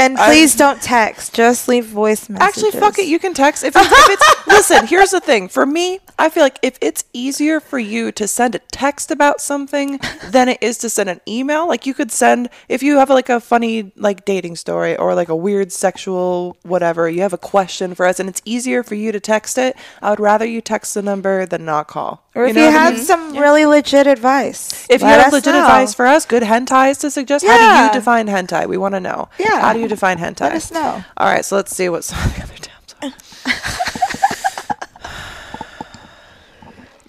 [0.00, 1.34] And please don't text.
[1.34, 2.64] Just leave voice messages.
[2.64, 3.06] Actually, fuck it.
[3.06, 4.46] You can text if it's, if it's.
[4.46, 5.48] listen, here's the thing.
[5.48, 9.40] For me, I feel like if it's easier for you to send a text about
[9.40, 13.10] something than it is to send an email, like you could send if you have
[13.10, 17.38] like a funny like dating story or like a weird sexual whatever, you have a
[17.38, 19.76] question for us, and it's easier for you to text it.
[20.02, 22.24] I would rather you text the number than not call.
[22.34, 23.02] Or if know you, what I have mean?
[23.04, 24.86] some really legit advice.
[24.88, 25.60] If you have legit know.
[25.62, 27.58] advice for us, good hentais to suggest, Yeah.
[27.58, 28.68] how do you define hentai?
[28.68, 29.28] We want to know.
[29.38, 29.60] Yeah.
[29.60, 30.40] How do you define hentai?
[30.40, 31.04] Let us know.
[31.16, 33.12] All right, so let's see what some of the other tabs are.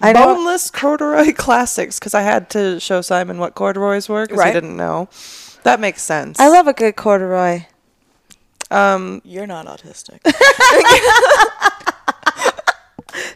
[0.04, 0.34] I know.
[0.34, 4.48] Boneless corduroy classics, because I had to show Simon what corduroys were, because Right.
[4.48, 5.08] he didn't know.
[5.62, 6.40] That makes sense.
[6.40, 7.66] I love a good corduroy.
[8.70, 10.20] Um, You're not autistic.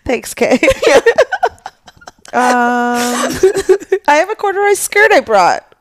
[0.05, 0.55] Thanks, Kay.
[2.33, 3.31] um,
[4.09, 5.73] I have a corduroy skirt I brought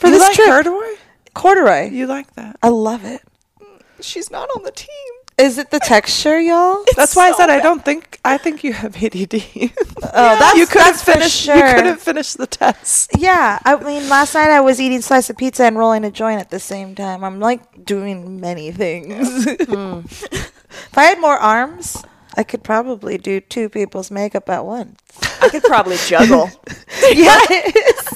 [0.00, 0.48] for you this like trip.
[0.48, 0.94] corduroy?
[1.36, 1.90] Corduroy.
[1.90, 2.56] You like that?
[2.62, 3.22] I love it.
[4.00, 4.88] She's not on the team.
[5.38, 6.82] Is it the texture, y'all?
[6.96, 8.18] That's why I so said I don't think.
[8.24, 9.34] I think you have ADD.
[10.18, 11.32] Oh, that's you couldn't that's for finish.
[11.32, 11.56] Sure.
[11.56, 13.10] You couldn't finish the test.
[13.18, 16.40] Yeah, I mean, last night I was eating slice of pizza and rolling a joint
[16.40, 17.22] at the same time.
[17.24, 19.44] I'm like doing many things.
[19.66, 20.00] Hmm.
[20.06, 22.02] if I had more arms,
[22.36, 25.00] I could probably do two people's makeup at once.
[25.42, 26.50] I could probably juggle.
[27.02, 28.15] yes.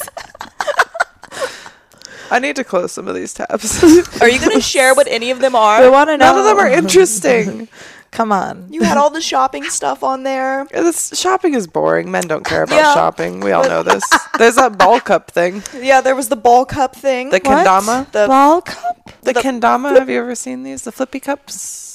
[2.30, 3.82] I need to close some of these tabs.
[4.20, 5.90] Are you going to share what any of them We are?
[5.90, 6.26] want to know.
[6.26, 7.68] None of them are interesting.
[8.12, 8.66] Come on.
[8.72, 10.66] You had all the shopping stuff on there.
[10.72, 12.10] This shopping is boring.
[12.10, 13.38] Men don't care about Yeah, shopping.
[13.38, 14.02] We all know this.
[14.38, 15.62] There's that ball cup thing.
[15.78, 17.30] Yeah, there was the ball cup thing.
[17.30, 17.64] The What?
[17.66, 18.10] kendama.
[18.10, 19.10] The- Ball cup?
[19.22, 19.96] The, the- kendama.
[19.96, 20.82] Have you ever seen these?
[20.82, 21.86] The flippy cups.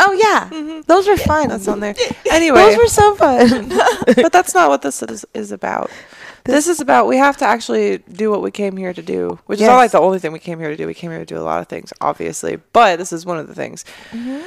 [0.00, 1.48] Oh yeah, those were fun.
[1.48, 1.94] That's on there.
[2.30, 3.68] Anyway, Those were so fun.
[4.06, 5.90] but that's not what this is, is about.
[6.44, 9.60] This is about we have to actually do what we came here to do, which
[9.60, 10.86] is not like the only thing we came here to do.
[10.86, 13.46] We came here to do a lot of things, obviously, but this is one of
[13.48, 13.84] the things.
[14.12, 14.40] Mm-hmm.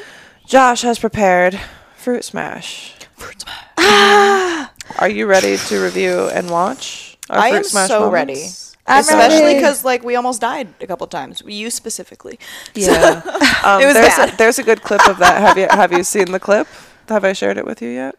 [0.48, 1.60] Josh has prepared
[1.96, 2.96] fruit smash.
[3.16, 4.70] Fruit smash.
[5.00, 7.18] Are you ready to review and watch?
[7.30, 8.14] Our I fruit am smash so moments?
[8.14, 8.48] ready.
[8.88, 11.42] I'm Especially because like we almost died a couple times.
[11.46, 12.40] You specifically.
[12.76, 13.22] Yeah,
[13.64, 14.34] um, It was there's bad.
[14.34, 15.42] A, there's a good clip of that.
[15.42, 16.68] Have you have you seen the clip?
[17.10, 18.16] Have I shared it with you yet?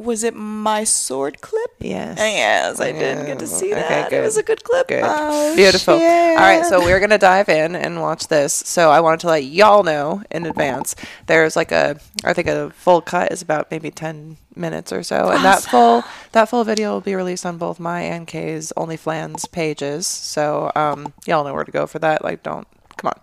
[0.00, 1.70] Was it my sword clip?
[1.78, 2.16] Yes.
[2.18, 4.12] Yes, I did get to see Okay, that.
[4.12, 4.88] It was a good clip.
[4.88, 5.02] Good.
[5.04, 5.94] Oh, Beautiful.
[5.94, 8.52] All right, so we're going to dive in and watch this.
[8.54, 10.96] So I wanted to let y'all know in advance.
[11.26, 15.28] There's like a I think a full cut is about maybe 10 minutes or so.
[15.30, 19.50] And that full that full video will be released on both my and Kay's OnlyFans
[19.52, 20.06] pages.
[20.06, 22.24] So um y'all know where to go for that.
[22.24, 23.20] Like don't come on.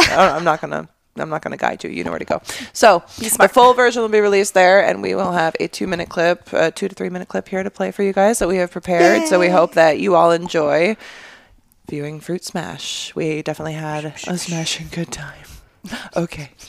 [0.00, 0.88] I don't- I'm not going to
[1.20, 1.90] I'm not going to guide you.
[1.90, 2.42] You know where to go.
[2.72, 6.52] So the full version will be released there, and we will have a two-minute clip,
[6.52, 9.26] a two to three-minute clip here to play for you guys that we have prepared.
[9.28, 10.96] So we hope that you all enjoy
[11.88, 13.14] viewing Fruit Smash.
[13.14, 15.44] We definitely had a smashing good time.
[16.16, 16.50] Okay.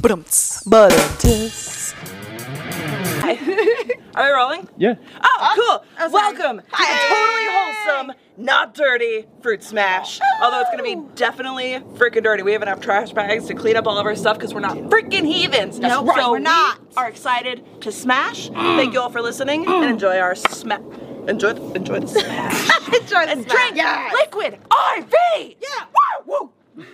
[0.00, 0.64] Ba-dum-ts.
[0.64, 1.48] But until
[4.16, 4.68] Are we rolling?
[4.78, 4.94] Yeah.
[5.22, 6.10] Oh, cool.
[6.10, 10.20] Welcome to the totally wholesome, not dirty fruit smash.
[10.42, 11.10] Although it's gonna be oh.
[11.14, 12.42] definitely freaking dirty.
[12.42, 14.76] We have enough trash bags to clean up all of our stuff because we're not
[14.76, 15.78] freaking heathens.
[15.78, 16.80] That's so right, we're we not.
[16.96, 18.48] are excited to smash.
[18.48, 20.80] Thank you all for listening and enjoy our smash.
[21.28, 22.70] Enjoy, the, enjoy the smash.
[22.86, 23.72] Enjoy the and smash.
[23.72, 25.56] drink liquid IV.
[25.60, 25.84] Yeah.
[26.24, 26.86] Woo, woo.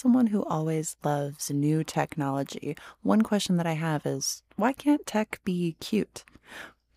[0.00, 5.40] Someone who always loves new technology, one question that I have is why can't tech
[5.44, 6.24] be cute?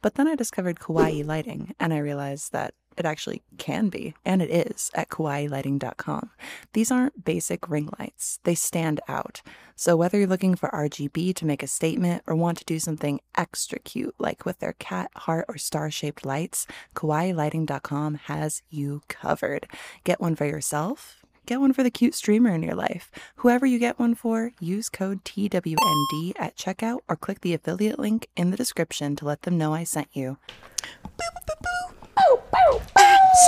[0.02, 4.40] But then I discovered kawaii lighting and I realized that it actually can be, and
[4.40, 6.30] it is, at kawaiilighting.com.
[6.74, 9.42] These aren't basic ring lights, they stand out.
[9.76, 13.20] So whether you're looking for RGB to make a statement or want to do something
[13.36, 19.68] extra cute, like with their cat, heart, or star shaped lights, kawaiilighting.com has you covered.
[20.04, 23.12] Get one for yourself get one for the cute streamer in your life.
[23.38, 28.28] Whoever you get one for, use code TWND at checkout or click the affiliate link
[28.36, 30.38] in the description to let them know I sent you.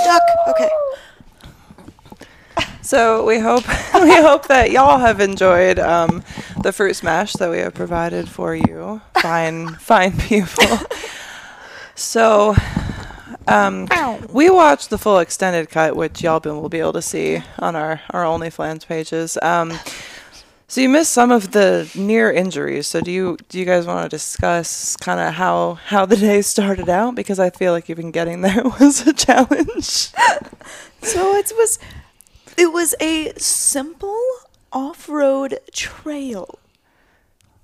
[0.02, 0.22] Stuck.
[0.48, 0.68] Okay.
[2.82, 6.22] So we hope we hope that y'all have enjoyed um,
[6.62, 10.78] the fruit smash that we have provided for you, fine fine people.
[11.96, 12.54] So
[13.48, 13.88] um,
[14.30, 17.76] we watched the full extended cut, which y'all been, will be able to see on
[17.76, 19.38] our our OnlyFans pages.
[19.42, 19.78] Um,
[20.68, 22.88] so you missed some of the near injuries.
[22.88, 26.42] So do you do you guys want to discuss kind of how how the day
[26.42, 27.14] started out?
[27.14, 30.08] Because I feel like even getting there was a challenge.
[31.02, 31.78] So it was
[32.56, 34.20] it was a simple
[34.72, 36.58] off-road trail.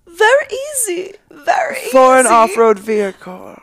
[0.06, 1.14] Very easy.
[1.28, 3.60] Very for an off-road vehicle.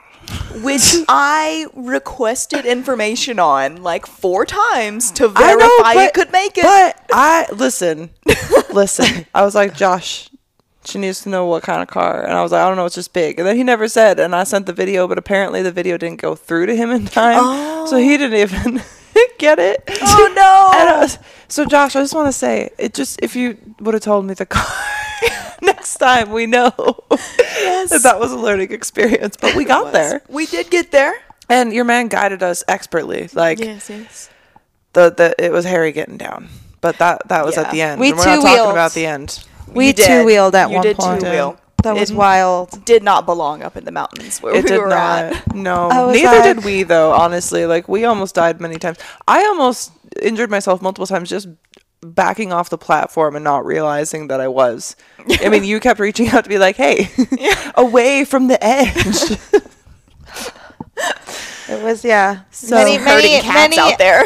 [0.64, 6.32] Which I requested information on like four times to I verify know, it but- could
[6.32, 6.64] make it.
[6.64, 8.10] But I listen,
[8.74, 9.26] listen.
[9.34, 10.30] I was like, Josh,
[10.86, 12.86] she needs to know what kind of car, and I was like, I don't know,
[12.86, 13.40] it's just big.
[13.40, 16.22] And then he never said, and I sent the video, but apparently the video didn't
[16.22, 18.42] go through to him in time, so he didn't oh.
[18.42, 18.82] even
[19.38, 19.84] get it.
[20.02, 20.80] Oh, no.
[20.80, 23.94] And I was- so Josh, I just want to say, it just if you would
[23.94, 24.66] have told me the car.
[25.62, 26.72] Next time we know
[27.10, 31.14] that that was a learning experience, but we got there, we did get there.
[31.50, 33.30] and your man guided us expertly.
[33.34, 34.30] Like Yes, yes.
[34.94, 36.50] the the it was hairy getting down,
[36.82, 38.00] but that that was at the end.
[38.00, 38.72] We and we're not talking two-wheeled.
[38.72, 39.44] about the end.
[39.74, 41.22] We You two wheeled at You one did point.
[41.22, 41.58] two-wheel.
[41.84, 42.84] That was It wild.
[42.84, 45.24] Did not belong up in the mountains where It we did were not.
[45.34, 45.56] at.
[45.56, 47.14] No, neither like- did we though.
[47.14, 48.98] Honestly, like we almost died many times.
[49.28, 51.48] I almost injured myself multiple times just
[52.02, 54.96] backing off the platform and not realizing that I was.
[55.42, 57.10] I mean, you kept reaching out to be like, "Hey,
[57.76, 59.38] away from the edge."
[61.70, 62.42] It was yeah.
[62.50, 64.26] So- many many cats many out there.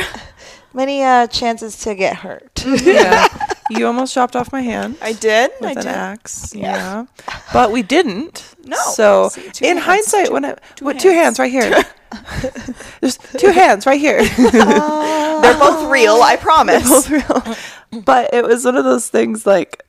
[0.74, 2.64] many uh, chances to get hurt.
[2.66, 3.28] yeah,
[3.70, 4.98] you almost chopped off my hand.
[5.02, 5.52] I did.
[5.62, 5.88] I with an did.
[5.88, 6.54] axe.
[6.56, 7.06] Yeah.
[7.52, 8.56] But we didn't.
[8.66, 8.78] No.
[8.78, 9.86] So See, in hands.
[9.86, 11.40] hindsight, Two- when I two with two hands hands.
[11.40, 11.84] right here.
[13.02, 14.24] There's two hands right here.
[14.38, 16.22] They're both real.
[16.22, 16.88] I promise.
[16.90, 18.02] Both real.
[18.02, 19.84] But it was one of those things like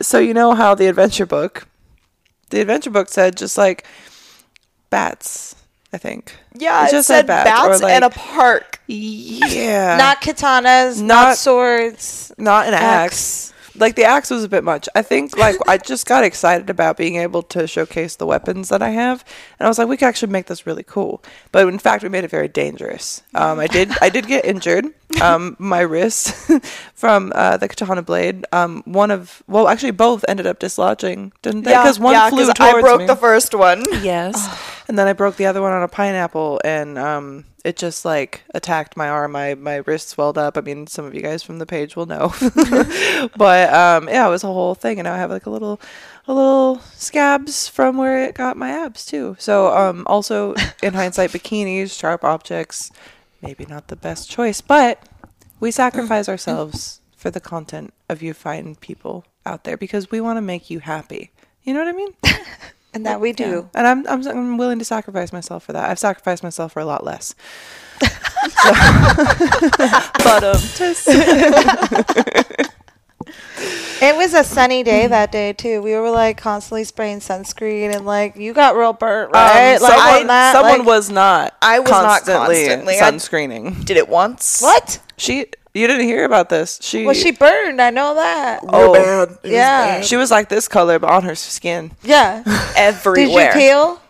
[0.00, 1.66] so you know how the adventure book
[2.50, 3.86] the adventure book said just like
[4.90, 5.55] bats,
[5.96, 6.36] I think.
[6.54, 8.80] Yeah, It it, just said said bats, or bats and a park.
[8.86, 9.96] Yeah.
[10.04, 12.32] not katanas, not, Not- swords.
[12.36, 12.82] not an axe.
[13.50, 13.52] Axe.
[13.78, 14.88] Like the axe was a bit much.
[14.94, 18.80] I think like I just got excited about being able to showcase the weapons that
[18.80, 19.22] I have,
[19.58, 21.22] and I was like, we could actually make this really cool.
[21.52, 23.22] But in fact, we made it very dangerous.
[23.34, 24.86] Um, I did I did get injured.
[25.20, 26.32] Um, my wrist
[26.94, 28.46] from uh, the katana blade.
[28.50, 31.72] Um, one of well, actually both ended up dislodging, didn't they?
[31.72, 33.06] Because one yeah, flew 'cause towards I broke me.
[33.06, 33.84] the first one.
[34.02, 34.36] Yes.
[34.88, 38.44] and then I broke the other one on a pineapple and um it just like
[38.54, 39.32] attacked my arm.
[39.32, 40.56] My my wrist swelled up.
[40.56, 42.32] I mean, some of you guys from the page will know.
[43.36, 45.80] but um yeah, it was a whole thing and I have like a little
[46.26, 49.36] a little scabs from where it got my abs too.
[49.38, 52.92] So um also in hindsight bikinis, sharp objects,
[53.42, 55.02] maybe not the best choice, but
[55.58, 60.36] we sacrifice ourselves for the content of you fine people out there because we want
[60.36, 61.30] to make you happy.
[61.64, 62.14] You know what I mean?
[62.96, 63.68] And that we do.
[63.74, 65.90] And I'm, I'm I'm willing to sacrifice myself for that.
[65.90, 67.34] I've sacrificed myself for a lot less.
[68.00, 68.08] but
[70.42, 70.56] um,
[74.00, 75.82] It was a sunny day that day too.
[75.82, 79.74] We were like constantly spraying sunscreen and like you got real burnt, right?
[79.76, 81.54] um, like someone, on that, someone like- was not.
[81.60, 82.98] I was not constantly constantly.
[82.98, 83.84] I- sunscreening.
[83.84, 84.62] Did it once.
[84.62, 85.00] What?
[85.18, 86.78] She, you didn't hear about this.
[86.82, 87.80] She, Well, she burned.
[87.80, 88.60] I know that.
[88.68, 91.92] oh, yeah, she was like this color, on her skin.
[92.02, 92.42] yeah.
[92.76, 93.52] Everywhere.
[93.52, 94.00] Did you peel?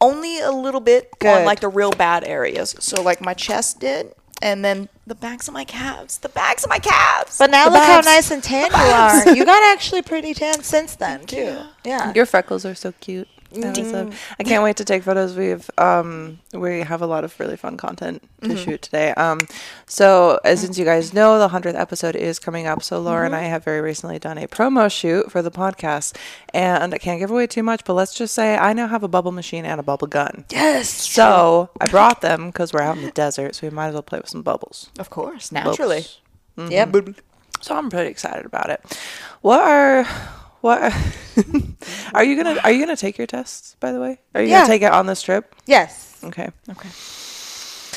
[0.00, 1.28] Only a little bit Good.
[1.40, 2.74] on like the real bad areas.
[2.78, 6.18] So like my chest did, and then the backs of my calves.
[6.18, 7.38] The backs of my calves.
[7.38, 9.34] But now The look how nice and tan you are.
[9.34, 11.58] You got actually pretty tan since then too.
[11.84, 12.12] Yeah.
[12.14, 13.28] Your freckles are so cute.
[13.62, 15.36] I, was, I can't wait to take photos.
[15.36, 19.12] We've um we have a lot of really fun content to shoot today.
[19.14, 19.40] Um,
[19.86, 22.82] so as since you guys know, the hundredth episode is coming up.
[22.82, 26.16] So Laura and I have very recently done a promo shoot for the podcast,
[26.52, 29.08] and I can't give away too much, but let's just say I now have a
[29.08, 30.44] bubble machine and a bubble gun.
[30.50, 30.88] yes.
[30.88, 34.02] So I brought them because we're out in the desert, so we might as well
[34.02, 34.90] play with some bubbles.
[34.98, 36.04] of course, naturally.
[36.56, 36.70] Bubbles.
[36.72, 36.96] Yep.
[37.60, 38.80] So I'm pretty excited about it.
[39.40, 40.06] What are
[40.64, 40.80] what
[42.14, 44.18] are you gonna are you gonna take your tests by the way?
[44.34, 44.60] Are you Yeah.
[44.62, 45.54] gonna take it on this trip?
[45.66, 46.16] Yes.
[46.24, 46.48] Okay.
[46.70, 46.88] Okay.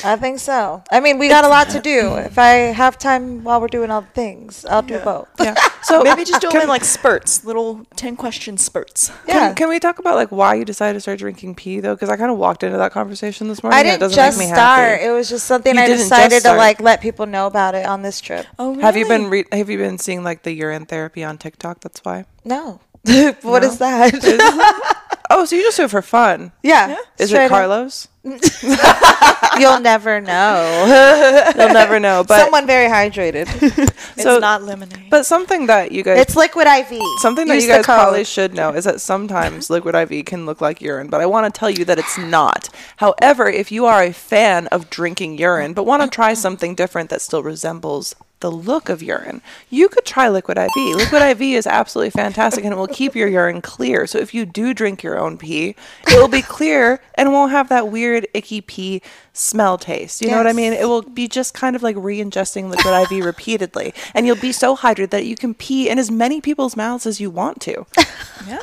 [0.04, 0.82] I think so.
[0.90, 2.16] I mean, we got a lot to do.
[2.16, 5.28] If I have time while we're doing all the things, I'll do both.
[5.40, 5.54] Yeah.
[5.80, 9.10] So Maybe just do them in like spurts, little 10 question spurts.
[9.26, 9.34] Yeah.
[9.34, 11.94] Can, can we talk about like why you decided to start drinking pee though?
[11.94, 13.78] Because I kind of walked into that conversation this morning.
[13.78, 14.80] I it didn't doesn't just make me start.
[14.80, 15.04] happy.
[15.04, 18.02] It was just something You I decided to like let people know about it on
[18.02, 18.44] this trip.
[18.58, 18.82] Oh, really?
[18.82, 21.80] Have you been re- Have you been seeing like the urine therapy on TikTok?
[21.80, 22.26] That's why.
[22.44, 22.80] No.
[23.42, 24.98] What is that?
[25.30, 26.52] Oh, so you just do it for fun?
[26.62, 26.96] yeah.
[27.18, 27.48] Is straight it.
[27.48, 28.08] Carlos?
[29.58, 31.52] You'll never know.
[31.56, 32.24] You'll never know.
[32.26, 33.46] But Someone very hydrated.
[34.18, 35.10] It's so- not lemonade.
[35.10, 37.00] but something that you guys It's liquid IV.
[37.18, 40.60] Something that Use you guys probably should know is that sometimes liquid IV can look
[40.60, 42.68] like urine, but I want to tell you that it's not.
[42.96, 47.10] However, if you are a fan of drinking urine but want to try something different
[47.10, 50.70] that still resembles the look of urine, you could try liquid IV.
[50.76, 54.06] Liquid IV is absolutely fantastic and it will keep your urine clear.
[54.06, 55.74] So if you do drink your own pee,
[56.06, 60.20] it will be clear and won't have that weird icky pee smell taste.
[60.20, 60.72] You know what I mean?
[60.72, 64.76] It will be just kind of like re-ingesting liquid IV repeatedly and you'll be so
[64.76, 67.86] hydrated that you can pee in as many people's mouths as you want to.
[68.46, 68.62] yeah.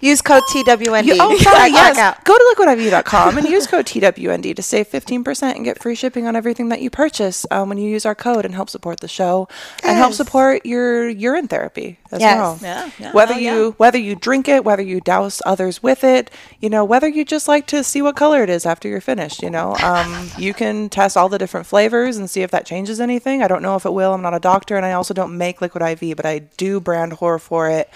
[0.00, 1.04] Use code TWND.
[1.06, 2.18] You, oh, sorry, yes.
[2.24, 6.34] Go to liquidiv.com and use code TWND to save 15% and get free shipping on
[6.36, 9.48] everything that you purchase um, when you use our code and help support the show
[9.84, 12.36] and help support your urine therapy as Yes.
[12.38, 12.58] well.
[12.62, 13.12] Yeah, yeah.
[13.12, 13.70] Whether Oh, you yeah.
[13.76, 17.48] whether you drink it, whether you douse others with it, you know, whether you just
[17.48, 20.88] like to see what color it is after you're finished, you know, um, you can
[20.88, 23.42] test all the different flavors and see if that changes anything.
[23.42, 24.12] I don't know if it will.
[24.14, 27.14] I'm not a doctor, and I also don't make liquid IV, but I do brand
[27.14, 27.90] horror for it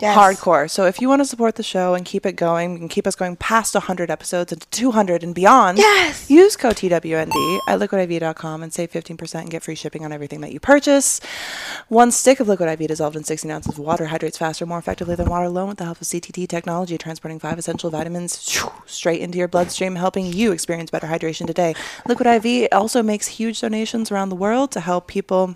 [0.00, 0.16] Yes.
[0.16, 0.68] hardcore.
[0.70, 3.14] So if you want to support the show and keep it going and keep us
[3.14, 6.28] going past 100 episodes into 200 and beyond, Yes.
[6.30, 10.52] use code TWND at liquidiv.com and save 15% and get free shipping on everything that
[10.52, 11.20] you purchase.
[11.88, 15.14] One stick of liquid IV dissolved in 16 ounces of water hydrates faster, more effectively
[15.14, 19.20] than water alone with the help of CTT technology, transporting five essential vitamins shoo, straight
[19.20, 21.74] into your bloodstream, helping you experience better hydration today.
[22.06, 25.54] Liquid IV also makes huge donations around the world to help people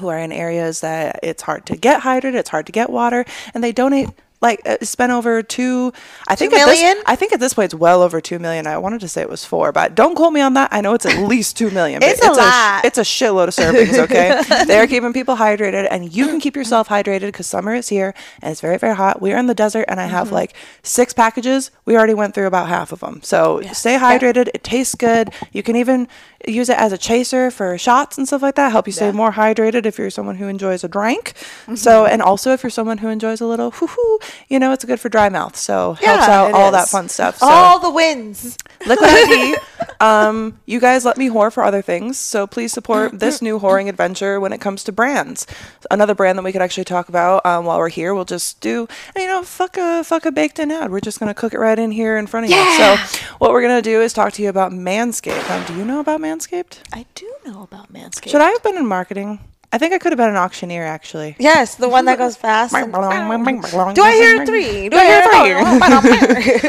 [0.00, 3.24] who are in areas that it's hard to get hydrated, it's hard to get water,
[3.54, 4.08] and they donate
[4.40, 5.92] like uh, spent over two.
[6.26, 8.66] I think at this, I think at this point it's well over two million.
[8.66, 10.70] I wanted to say it was four, but don't quote me on that.
[10.72, 12.00] I know it's at least two million.
[12.00, 12.84] but It's a lot.
[12.84, 13.96] it's a shitload of servings.
[13.96, 18.14] Okay, they're keeping people hydrated, and you can keep yourself hydrated because summer is here
[18.42, 19.22] and it's very very hot.
[19.22, 20.34] We are in the desert, and I have Mm-hmm.
[20.34, 21.70] like six packages.
[21.84, 23.20] We already went through about half of them.
[23.22, 24.48] So stay hydrated.
[24.54, 25.30] It tastes good.
[25.52, 26.08] You can even
[26.46, 28.72] use it as a chaser for shots and stuff like that.
[28.72, 31.32] Help you stay more hydrated if you're someone who enjoys a drink.
[31.34, 31.74] Mm-hmm.
[31.76, 34.18] So and also if you're someone who enjoys a little hoo hoo,
[34.48, 35.56] you know it's good for dry mouth.
[35.56, 37.38] So helps out all that fun stuff.
[37.38, 38.56] So All the wins.
[38.86, 39.58] Liquid IV.
[40.00, 43.88] Um, you guys let me whore for other things, so please support this new whoring
[43.88, 45.46] adventure when it comes to brands.
[45.90, 48.14] Another brand that we could actually talk about um, while we're here.
[48.14, 50.90] We'll just do, you know, fuck a fuck a baked in ad.
[50.90, 52.76] We're just gonna cook it right in here in front of you.
[52.76, 52.96] So
[53.38, 55.48] what we're gonna do is talk to you about Manscaped.
[55.48, 56.78] Now, do you know about Manscaped?
[56.92, 58.30] I do know about Manscaped.
[58.30, 59.38] Should I have been in marketing?
[59.74, 61.34] I think I could have been an auctioneer actually.
[61.38, 62.72] Yes, the one that goes fast.
[62.84, 62.92] and-
[63.94, 64.88] Do I hear three?
[64.90, 65.22] Do I hear
[65.64, 66.60] oh three?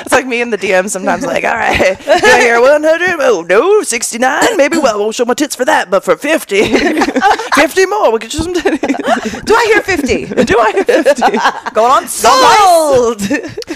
[0.00, 3.16] It's like me in the DM sometimes, like, all right, do I hear 100?
[3.20, 4.56] Oh, no, 69?
[4.56, 8.32] Maybe, well, won't show my tits for that, but for 50, 50 more, we'll get
[8.32, 9.44] you some titties.
[9.44, 10.44] Do I hear 50?
[10.44, 11.22] Do I hear 50?
[11.74, 13.20] Going on Sold!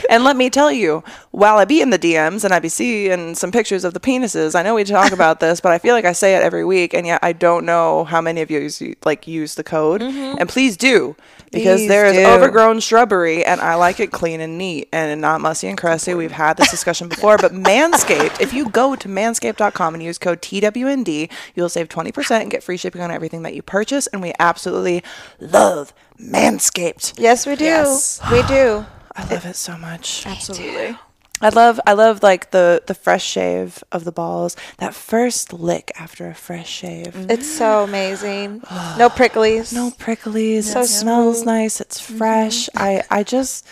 [0.09, 3.35] And let me tell you, while I be in the DMs and I be seeing
[3.35, 6.05] some pictures of the penises, I know we talk about this, but I feel like
[6.05, 8.83] I say it every week, and yet I don't know how many of you use,
[9.05, 10.01] like use the code.
[10.01, 10.39] Mm-hmm.
[10.39, 11.17] And please do,
[11.53, 12.25] because Please there is do.
[12.25, 16.15] overgrown shrubbery, and I like it clean and neat and not messy and crusty.
[16.15, 20.43] We've had this discussion before, but Manscaped, if you go to manscaped.com and use code
[20.43, 24.07] TWND, you'll save 20% and get free shipping on everything that you purchase.
[24.09, 25.03] And we absolutely
[25.41, 27.15] love Manscaped.
[27.19, 27.65] Yes, we do.
[27.65, 28.21] Yes.
[28.31, 28.87] We do.
[29.17, 30.25] I love it so much.
[30.27, 30.97] Absolutely.
[31.41, 34.57] I love I love like the the fresh shave of the balls.
[34.79, 37.15] That first lick after a fresh shave.
[37.15, 37.31] Mm-hmm.
[37.31, 38.63] It's so amazing.
[38.99, 39.73] No pricklies.
[39.73, 40.65] No pricklies.
[40.65, 41.81] So it smells nice.
[41.81, 42.19] It's mm-hmm.
[42.19, 42.69] fresh.
[42.77, 43.67] I I just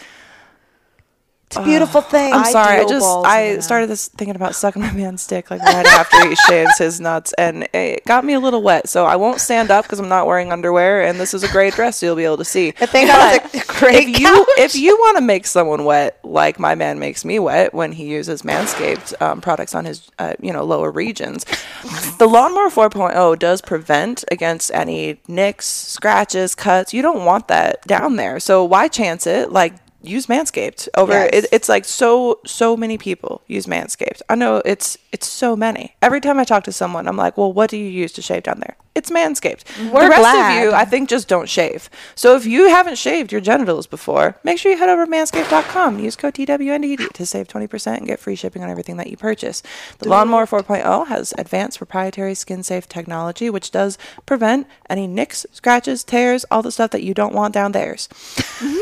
[1.48, 2.34] It's a beautiful thing.
[2.34, 2.76] I'm sorry.
[2.76, 5.62] I Ideal just balls in I started this thinking about sucking my man's dick like
[5.62, 8.86] right after he shaves his nuts, and it got me a little wet.
[8.86, 11.72] So I won't stand up because I'm not wearing underwear, and this is a great
[11.72, 12.74] dress, so you'll be able to see.
[12.82, 16.58] I think was a great if you if you want to make someone wet like
[16.58, 20.52] my man makes me wet when he uses Manscaped um, products on his uh, you
[20.52, 21.46] know lower regions,
[22.18, 26.92] the Lawnmower 4.0 does prevent against any nicks, scratches, cuts.
[26.92, 29.50] You don't want that down there, so why chance it?
[29.50, 29.72] Like
[30.02, 31.30] use Manscaped over Yes.
[31.32, 34.22] it, it's like so so many people use Manscaped.
[34.28, 35.94] I know it's it's so many.
[36.02, 38.44] Every time I talk to someone, I'm like, "Well, what do you use to shave
[38.44, 39.64] down there?" It's Manscaped.
[39.92, 40.58] We're the rest glad.
[40.58, 41.88] of you, I think, just don't shave.
[42.14, 45.98] So if you haven't shaved your genitals before, make sure you head over to manscaped.com.
[46.00, 49.62] Use code TWNDD to save 20% and get free shipping on everything that you purchase.
[49.98, 53.96] The Lawnmower 4.0 has advanced proprietary skin safe technology, which does
[54.26, 58.08] prevent any nicks, scratches, tears, all the stuff that you don't want down there's.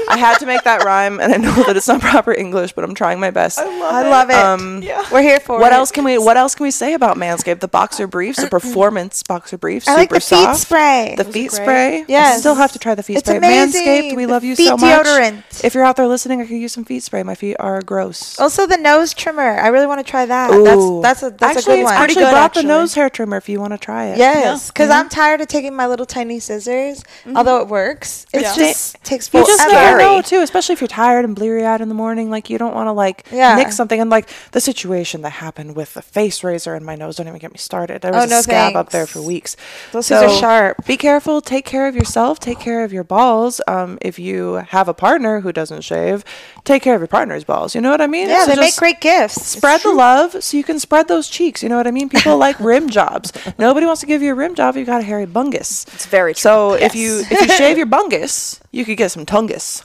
[0.09, 2.85] I had to make that rhyme, and I know that it's not proper English, but
[2.85, 3.59] I'm trying my best.
[3.59, 4.37] I love it.
[4.37, 4.81] Um,
[5.13, 5.77] We're here for what it.
[5.77, 7.61] else can we What else can we say about Manscaped?
[7.61, 11.15] The boxer briefs, the performance boxer briefs, I like super the feet spray.
[11.17, 11.63] The feet great.
[11.63, 11.99] spray.
[12.01, 12.41] I Yes.
[12.41, 13.39] still have to try the feet It's spray.
[13.39, 13.87] amazing.
[13.87, 15.07] Manscaped, we The love you feet so much.
[15.07, 15.65] deodorant.
[15.65, 17.23] If you're out there listening, I could use some feet spray.
[17.23, 18.39] My feet are gross.
[18.39, 19.59] Also, the nose trimmer.
[19.61, 20.51] I really want to try that.
[20.53, 21.01] Ooh.
[21.03, 21.95] That's that's a that's actually, a good it's one.
[22.03, 22.63] actually good, brought actually.
[22.63, 24.19] the nose hair trimmer if you want to try it.
[24.19, 24.99] Yes, because Mm-hmm.
[25.01, 27.03] I'm tired of taking my little tiny scissors.
[27.35, 28.55] Although it works, it Yeah.
[28.55, 29.47] just takes You forever.
[29.47, 32.31] just never know too, especially if you're tired and bleary eyed in the morning.
[32.31, 33.57] Like you don't want to like Yeah.
[33.57, 34.01] nick something.
[34.01, 37.17] And like the situation that happened with the face razor in my nose.
[37.17, 38.03] Don't even get me started.
[38.03, 39.57] There was Oh, a no scab up there for weeks.
[39.97, 40.85] Those things are sharp.
[40.85, 41.41] Be careful.
[41.41, 42.39] Take care of yourself.
[42.39, 43.63] Take care of your balls.
[43.67, 46.23] Um, if you have a partner who doesn't shave,
[46.65, 47.75] take care of your partner's balls.
[47.75, 48.29] You know what I mean?
[48.29, 49.47] Yeah, So they make great gifts.
[49.47, 51.63] Spread the love so you can spread those cheeks.
[51.63, 52.11] You know what I mean?
[52.11, 53.33] People like rim jobs.
[53.59, 55.87] Nobody wants to give you a rim job if you got a hairy bungus.
[55.95, 56.41] It's very true.
[56.41, 59.83] So if you if you shave your bungus, you could get some tungus.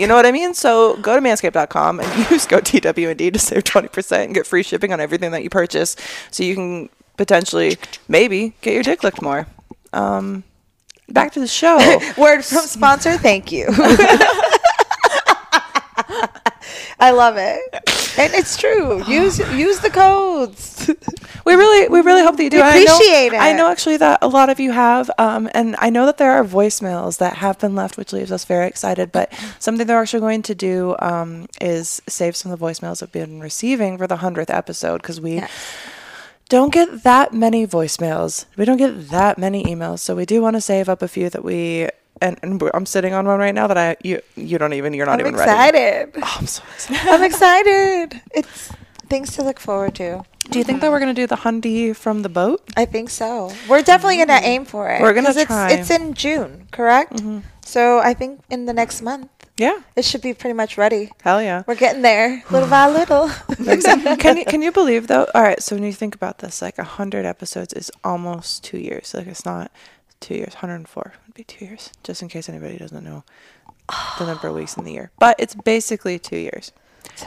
[0.00, 0.54] You know what I mean?
[0.54, 4.92] So go to manscaped.com and use code TWND to save 20% and get free shipping
[4.92, 5.94] on everything that you purchase
[6.32, 7.76] so you can potentially
[8.08, 9.46] maybe get your dick licked more.
[9.92, 10.44] Um
[11.08, 11.76] back to the show.
[12.18, 13.16] Word from sponsor.
[13.16, 13.66] Thank you.
[16.98, 17.60] I love it,
[18.18, 19.04] and it's true.
[19.06, 20.90] Use use the codes.
[21.44, 22.56] We really, we really hope that you do.
[22.56, 23.36] We I know- appreciate it.
[23.36, 26.32] I know actually that a lot of you have, um, and I know that there
[26.32, 29.12] are voicemails that have been left, which leaves us very excited.
[29.12, 33.12] But something they're actually going to do um, is save some of the voicemails that
[33.12, 35.42] we've been receiving for the hundredth episode because we
[36.48, 38.46] don't get that many voicemails.
[38.56, 41.30] We don't get that many emails, so we do want to save up a few
[41.30, 41.88] that we.
[42.22, 45.04] And, and I'm sitting on one right now that I you you don't even you're
[45.04, 45.50] not even ready.
[45.50, 46.06] I'm even ready.
[46.08, 46.22] excited.
[46.24, 47.08] Oh, I'm so excited.
[47.12, 48.20] I'm excited.
[48.34, 48.72] It's
[49.08, 50.24] things to look forward to.
[50.48, 52.62] Do you think that we're gonna do the Hundy from the boat?
[52.76, 53.52] I think so.
[53.68, 54.44] We're definitely gonna mm.
[54.44, 55.02] aim for it.
[55.02, 55.72] We're gonna 'cause it's, try.
[55.72, 57.14] It's in June, correct?
[57.14, 57.40] Mm-hmm.
[57.62, 59.28] So I think in the next month
[59.58, 61.10] Yeah, it should be pretty much ready.
[61.22, 61.62] hell yeah.
[61.66, 63.28] We're getting there, little by little.
[64.18, 65.26] Can you can you believe though?
[65.34, 69.14] All right, so when you think about this, like hundred episodes is almost two years.
[69.14, 69.70] Like it's not
[70.20, 70.54] two years.
[70.54, 71.90] Hundred and four would be two years.
[72.04, 73.24] Just in case anybody doesn't know
[74.18, 76.72] the number of weeks in the year, but it's basically two years.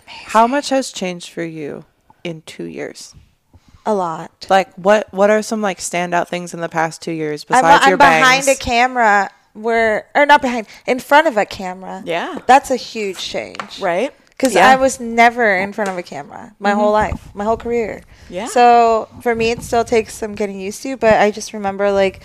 [0.06, 1.86] How much has changed for you
[2.24, 3.16] in two years?
[3.86, 4.46] A lot.
[4.50, 7.84] Like what what are some like standout things in the past two years I'm, besides
[7.86, 9.32] I'm your behind a camera
[9.62, 12.02] where, or not behind, in front of a camera.
[12.06, 12.40] Yeah.
[12.48, 13.80] That's a huge change.
[13.80, 14.14] right?
[14.30, 14.70] Because Yeah.
[14.70, 16.80] I was never in front of a camera my mm-hmm.
[16.80, 18.02] whole life, my whole career.
[18.30, 18.48] Yeah.
[18.48, 22.24] So for me, it still takes some getting used to, but I just remember like,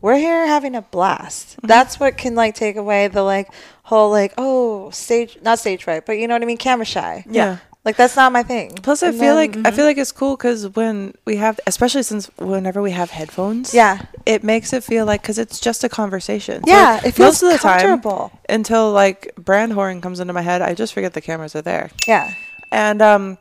[0.00, 1.56] we're here having a blast.
[1.56, 1.66] Mm-hmm.
[1.66, 3.48] That's what can like take away the like
[3.82, 6.56] whole like, oh, stage, not stage fright, but you know what I mean?
[6.58, 7.24] Camera shy.
[7.28, 7.58] yeah.
[7.86, 8.72] Like that's not my thing.
[8.82, 11.60] Plus, I And feel then- like I feel like it's cool because when we have,
[11.68, 14.00] especially since whenever we have headphones, Yeah.
[14.26, 16.62] it makes it feel like because it's just a conversation.
[16.66, 18.32] Yeah, like, it feels most of the time comfortable.
[18.48, 21.90] until like brand horn comes into my head, I just forget the cameras are there,
[22.08, 22.32] Yeah.
[22.72, 23.38] and um,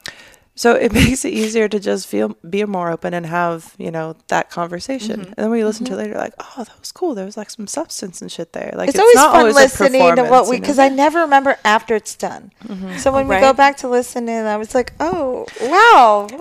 [0.55, 4.15] so it makes it easier to just feel be more open and have you know
[4.27, 5.19] that conversation.
[5.19, 5.27] Mm-hmm.
[5.27, 7.13] And then when you listen to it later, like, oh, that was cool.
[7.13, 8.71] There was like some substance and shit there.
[8.75, 11.95] Like it's, always not fun always listening to what we because I never remember after
[11.95, 12.51] it's done.
[12.97, 16.27] So when we go back to listening, I was like, oh wow,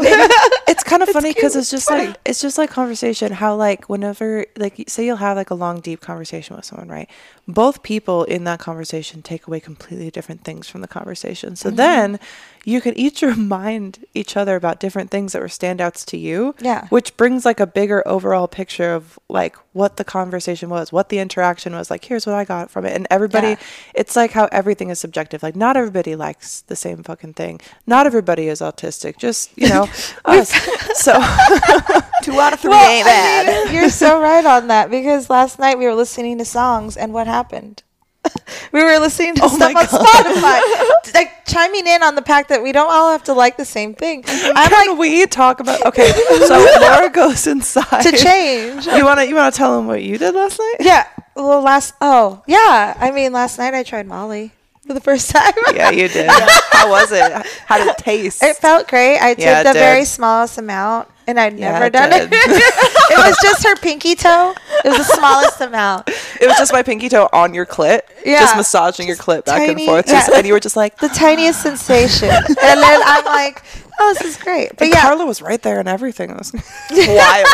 [0.68, 4.46] it's kind of funny because it's just like it's just like conversation how like whenever
[4.56, 7.10] like say you'll have like a long deep conversation with someone right
[7.46, 11.76] both people in that conversation take away completely different things from the conversation so mm-hmm.
[11.76, 12.20] then
[12.64, 16.86] you can each remind each other about different things that were standouts to you Yeah.
[16.88, 21.18] which brings like a bigger overall picture of like what the conversation was what the
[21.18, 23.56] interaction was like here's what i got from it and everybody Yeah.
[23.94, 28.06] it's like how everything is subjective like not everybody likes the same fucking thing not
[28.06, 29.82] everybody is autistic just you know
[30.24, 30.50] us
[30.94, 31.12] so
[32.22, 33.66] Two out of three Well, ain't I bad.
[33.66, 37.12] mean, you're so right on that because last night we were listening to songs and
[37.12, 37.82] what happened?
[38.72, 40.60] we were listening to Oh stuff on Spotify,
[41.14, 43.94] like chiming in on the fact that we don't all have to like the same
[43.94, 44.24] thing.
[44.26, 46.10] I'm can like we talk about okay
[46.46, 48.86] so laura goes inside to change.
[48.86, 51.06] you want to you want to tell them what you did last night Yeah.
[51.36, 52.96] Well, last oh yeah.
[52.98, 54.52] I mean, last night I tried Molly
[54.86, 55.52] for the first time.
[55.74, 57.32] yeah you did how was it
[57.66, 59.18] how did it taste It felt great.
[59.18, 62.30] I took Yeah, it the very smallest amount, and I'd Yeah, never it done it.
[62.30, 62.32] did.
[62.44, 64.54] it was just her pinky toe.
[64.84, 66.08] It was the smallest amount.
[66.08, 68.40] it was just my pinky toe on your clit Yeah.
[68.40, 70.38] just massaging your clit back and forth just, yeah.
[70.38, 73.62] and you were just like The tiniest sensation, and then I'm like,
[73.98, 76.30] "Oh, this is great." But and yeah, Carla was right there and everything.
[76.30, 77.46] It was wild.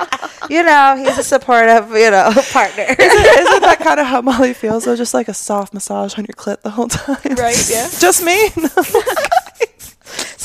[0.50, 2.84] you know, he's a supportive, you know, partner.
[2.88, 4.84] Isn't that kind of how Molly feels?
[4.84, 7.34] Though, just like a soft massage on your clit the whole time.
[7.36, 7.88] Right, yeah.
[7.98, 8.48] Just me.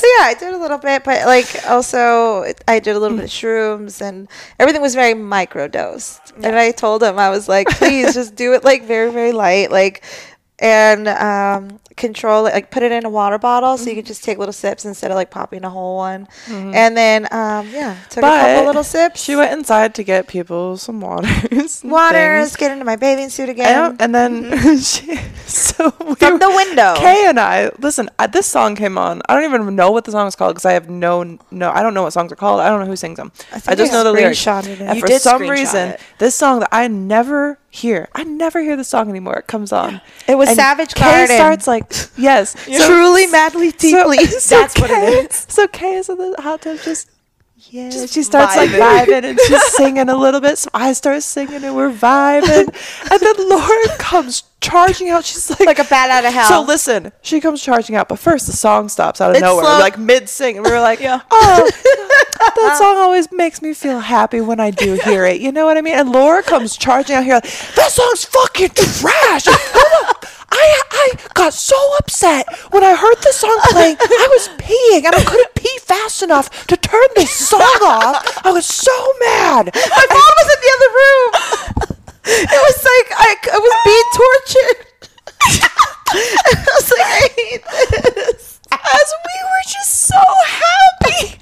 [0.02, 3.26] So yeah, I did a little bit, but like also I did a little bit
[3.26, 4.28] of shrooms and
[4.58, 6.32] everything was very micro dosed.
[6.42, 9.70] And I told him I was like, please just do it like very very light,
[9.70, 10.02] like
[10.58, 14.24] and um, control it, like put it in a water bottle so you can just
[14.24, 16.28] take little sips instead of like popping a whole one.
[16.48, 19.22] And then um, yeah, took a couple little sips.
[19.22, 21.82] She went inside to get people some waters.
[21.82, 22.56] and waters, things.
[22.56, 23.96] get into my bathing suit again.
[24.00, 25.16] and then she,
[25.46, 26.94] so we From were- the window.
[26.96, 28.08] Kay and I listen.
[28.18, 29.22] Uh, this song came on.
[29.28, 31.70] I don't even know what the song is called because I have no no.
[31.70, 32.60] I don't know what songs are called.
[32.60, 33.32] I don't know who sings them.
[33.52, 34.38] I, think just know the lyrics.
[34.38, 34.80] screenshotted it.
[34.82, 36.00] And You for did some reason, it.
[36.18, 39.36] this song that I never hear, I never hear the song anymore.
[39.36, 40.02] It comes on.
[40.28, 41.36] It was And Savage Kay Garden.
[41.36, 44.24] starts like yes, So- Truly, madly, deeply.
[44.26, 45.14] so That's what it is.
[45.14, 45.46] Kay- is.
[45.48, 47.08] So Kay is in the hot tub just.
[47.70, 49.06] Yeah, Just she starts like vibing.
[49.06, 50.58] vibing and she's singing a little bit.
[50.58, 52.66] So I start singing and we're vibing,
[53.10, 55.24] and then Lauren comes charging out.
[55.24, 56.48] She's like, like a bat out of hell.
[56.48, 59.64] so listen, she comes charging out, but first the song stops out of It's nowhere,
[59.64, 59.78] slow.
[59.78, 61.20] like mid sing, and we were like, Yeah.
[61.30, 61.70] "Oh,
[62.56, 65.76] that song always makes me feel happy when I do hear it." You know what
[65.76, 65.94] I mean?
[65.94, 67.44] And Laura comes charging out here, like,
[67.76, 69.46] "That song's fucking trash."
[70.52, 73.96] I I got so upset when I heard the song playing.
[74.00, 78.46] I was peeing and I couldn't pee fast enough to turn this song off.
[78.46, 79.70] I was so mad.
[79.74, 81.98] My mom was in the other room.
[82.24, 84.86] It was like I, I was being tortured.
[86.14, 88.60] I was like, I hate this.
[88.70, 91.38] As we were just so happy.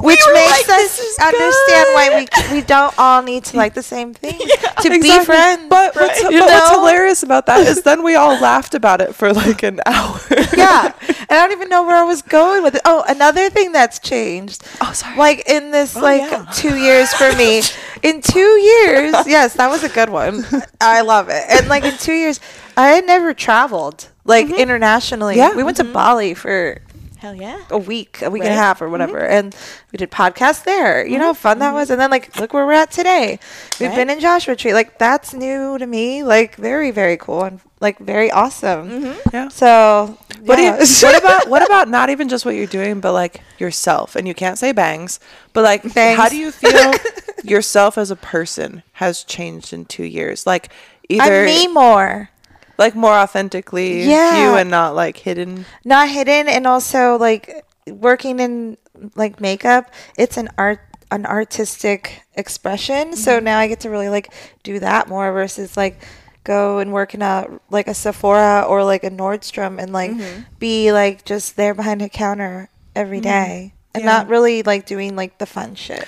[0.00, 3.56] Which were makes like, us "This is understand why we we don't all need to
[3.56, 5.68] like the same thing to be friends.
[5.68, 9.14] But, what's, You but what's hilarious about that is then we all laughed about it
[9.14, 10.20] for like an hour.
[10.56, 12.82] yeah, and I don't even know where I was going with it.
[12.84, 14.64] Oh, another thing that's changed.
[14.80, 15.16] Oh, sorry.
[15.16, 16.46] Like in this oh, like yeah.
[16.54, 17.62] two years for me.
[18.02, 20.44] In two years, yes, that was a good one.
[20.80, 21.44] I love it.
[21.48, 22.40] And like in two years,
[22.76, 24.56] I had never traveled like mm-hmm.
[24.56, 25.36] internationally.
[25.36, 25.54] Yeah.
[25.54, 25.92] we went to mm-hmm.
[25.92, 26.80] Bali for
[27.22, 27.62] Hell yeah.
[27.70, 29.20] a week, a week and a half or whatever.
[29.20, 29.32] Mm-hmm.
[29.32, 29.56] And
[29.92, 31.06] we did podcasts there.
[31.06, 31.76] You know how fun that mm-hmm.
[31.76, 31.88] was?
[31.90, 33.38] And then like look where we're at today.
[33.78, 33.94] We've Right.
[33.96, 34.74] been in Joshua Tree.
[34.74, 36.24] Like that's new to me.
[36.24, 38.90] Like very, very cool and like very awesome.
[38.90, 39.28] Mm-hmm.
[39.32, 39.48] Yeah.
[39.50, 43.12] So What do you, what about what about not even just what you're doing, but
[43.12, 44.16] like yourself?
[44.16, 45.20] And you can't say bangs,
[45.52, 46.18] but like Bangs.
[46.18, 46.92] how do you feel
[47.44, 50.44] yourself as a person has changed in two years?
[50.44, 50.72] Like
[51.08, 52.30] either I'm me more.
[52.78, 54.42] Like more authentically Yeah.
[54.52, 55.64] you and not like hidden.
[55.84, 58.76] Not hidden and also like working in
[59.16, 63.14] like makeup, it's an art an artistic expression.
[63.16, 63.44] So Mm-hmm.
[63.44, 66.00] now I get to really like do that more versus like
[66.44, 70.42] go and work in a like a Sephora or like a Nordstrom and like Mm-hmm.
[70.58, 74.10] be like just there behind a counter every day and Yeah.
[74.12, 76.06] not really like doing like the fun shit.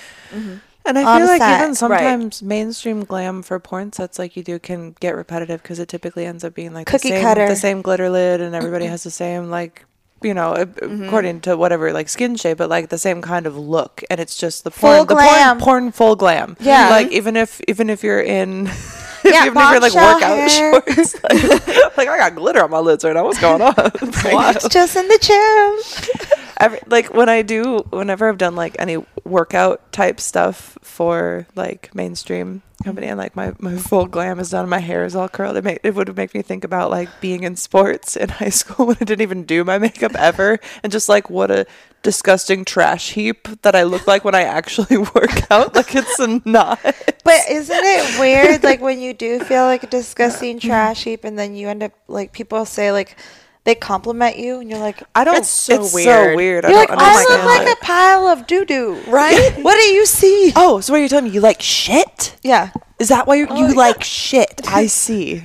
[0.85, 4.43] And I On feel like set, even sometimes mainstream glam for porn sets like you
[4.43, 7.47] do can get repetitive because it typically ends up being like Cookie the same, cutter.
[7.47, 9.83] the same glitter lid, and everybody has the same like
[10.21, 11.05] you know Mm-hmm.
[11.05, 14.37] according to whatever like skin shape, but like the same kind of look, and it's
[14.37, 15.57] just the Full porn, the glam.
[15.57, 16.55] porn, porn full glam.
[16.59, 16.89] Yeah.
[16.89, 18.69] like even if even if you're in.
[19.25, 20.49] If Yeah, you've never like workout hair.
[20.85, 23.23] shorts, like, like I got glitter on my lids right now.
[23.23, 23.73] What's going on?
[23.75, 26.44] It's just in the gym.
[26.57, 31.93] Every like when I do whenever I've done like any workout type stuff for like
[31.95, 35.57] mainstream company and like my, my full glam is done, my hair is all curled.
[35.57, 38.87] It make it would make me think about like being in sports in high school
[38.87, 41.65] when I didn't even do my makeup ever and just like what a
[42.03, 45.75] disgusting trash heap that I look like when I actually work out.
[45.75, 46.79] Like it's not.
[46.83, 51.37] But isn't it weird, like when you do feel like a disgusting trash heap, and
[51.37, 53.17] then you end up like people say like
[53.65, 55.37] they compliment you, and you're like, I don't.
[55.37, 56.31] It's so it's weird.
[56.31, 56.65] So weird.
[56.65, 57.43] I you're like, don't I understand.
[57.43, 59.53] look like a pile of doo doo, Right?
[59.61, 60.53] what do you see?
[60.55, 61.31] Oh, so what are you're telling me?
[61.31, 62.37] You like shit?
[62.43, 64.61] Yeah, Is that why you oh, you like shit?
[64.67, 65.41] I see.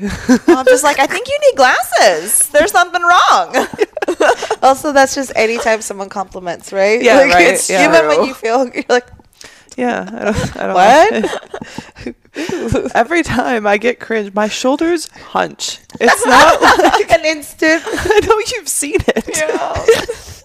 [0.46, 2.48] I'm just like, I think you need glasses.
[2.50, 3.66] There's something wrong.
[4.62, 7.00] Also, that's just anytime someone compliments, right?
[7.00, 7.88] Yeah, like, right, It's yeah.
[7.88, 9.08] even when you feel you're like,
[9.76, 10.56] Yeah, I don't.
[10.56, 12.14] I don't What?
[12.94, 15.80] Every time I get cringe, my shoulders hunch.
[16.00, 17.82] It's not like an instant.
[17.86, 20.42] I know you've seen it.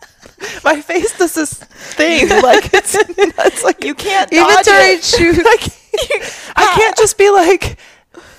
[0.64, 5.58] my face does this thing like it's it's like You can't Even during shoot, I
[5.58, 7.78] can't, I can't just be like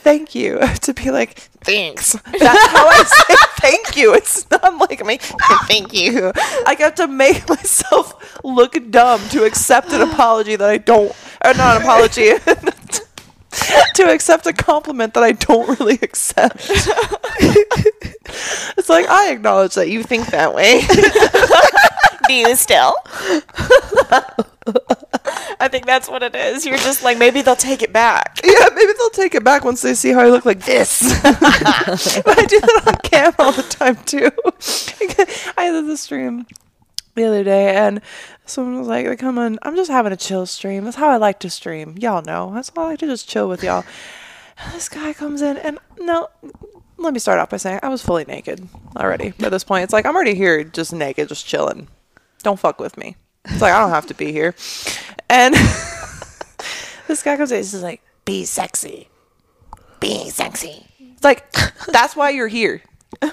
[0.03, 2.13] thank you to be like thanks.
[2.13, 4.15] That's how I say thank you.
[4.15, 5.19] It's not like me
[5.67, 6.33] thank you.
[6.67, 11.55] I got to make myself look dumb to accept an apology that I don't or
[11.55, 12.33] not an apology.
[13.95, 16.67] To accept a compliment that I don't really accept.
[18.77, 20.83] it's like I acknowledge that you think that way.
[22.29, 22.95] Do you still?
[25.59, 26.67] I think that's what it is.
[26.67, 28.41] You're just like maybe they'll take it back.
[28.45, 31.03] Yeah, maybe they'll take it back once they see how I look like this.
[31.23, 34.31] but I do that on cam all the time too.
[35.57, 36.47] I did the stream
[37.15, 38.01] the other day and
[38.47, 40.85] someone was like, come on, I'm just having a chill stream.
[40.85, 41.97] That's how I like to stream.
[41.99, 42.53] Y'all know.
[42.55, 43.85] That's how I like to just chill with y'all.
[44.59, 46.29] And this guy comes in and no
[46.99, 48.67] let me start off by saying I was fully naked
[48.97, 49.35] already.
[49.41, 51.89] At this point, it's like I'm already here just naked, just chilling.
[52.43, 53.17] Don't fuck with me.
[53.45, 54.55] It's like I don't have to be here.
[55.29, 55.55] And
[57.07, 59.09] this guy comes in, he's just like, be sexy.
[60.01, 60.87] Be sexy.
[60.99, 61.51] It's like,
[61.89, 62.83] that's why you're here.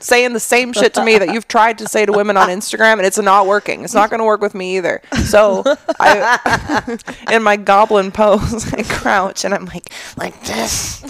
[0.00, 2.94] Saying the same shit to me that you've tried to say to women on Instagram
[2.98, 3.82] and it's not working.
[3.82, 5.02] It's not going to work with me either.
[5.24, 5.64] So,
[5.98, 6.98] I,
[7.32, 11.00] in my goblin pose, I crouch and I'm like, like this.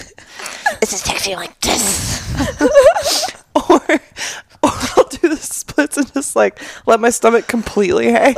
[0.81, 2.23] This is sexy like this.
[3.55, 3.99] or, or
[4.63, 8.35] I'll do the splits and just like let my stomach completely hang.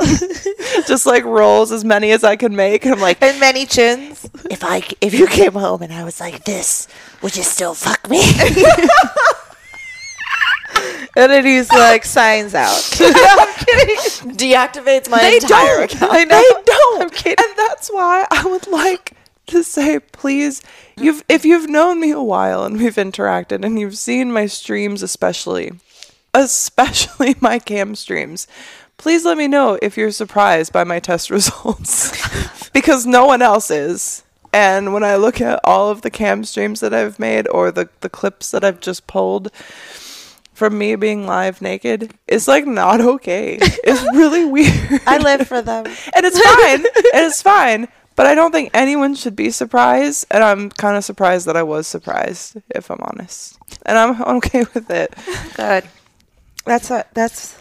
[0.87, 2.83] just like rolls as many as I can make.
[2.83, 4.29] And I'm like, And many chins.
[4.49, 6.87] if I if you came home and I was like this,
[7.21, 8.21] would you still fuck me?
[11.15, 12.89] And then he's like, signs out.
[12.99, 14.31] I'm kidding.
[14.35, 15.93] Deactivates my they entire don't.
[15.93, 16.11] account.
[16.13, 16.41] I know.
[16.41, 17.01] They don't.
[17.01, 17.43] I'm kidding.
[17.43, 19.13] And that's why I would like
[19.47, 20.61] to say, please,
[20.97, 25.01] you've if you've known me a while and we've interacted and you've seen my streams,
[25.03, 25.71] especially,
[26.33, 28.47] especially my cam streams.
[28.97, 33.71] Please let me know if you're surprised by my test results because no one else
[33.71, 34.23] is.
[34.51, 37.87] And when I look at all of the cam streams that I've made or the,
[38.01, 39.51] the clips that I've just pulled
[40.59, 43.57] from me being live naked, it's like not okay.
[43.61, 45.01] It's really weird.
[45.07, 45.85] I live for them.
[46.15, 46.85] and it's fine.
[47.13, 47.87] and it's fine.
[48.17, 50.25] But I don't think anyone should be surprised.
[50.29, 53.57] And I'm kind of surprised that I was surprised, if I'm honest.
[53.85, 55.15] And I'm okay with it.
[55.55, 55.85] Good.
[56.65, 57.57] That's a, that's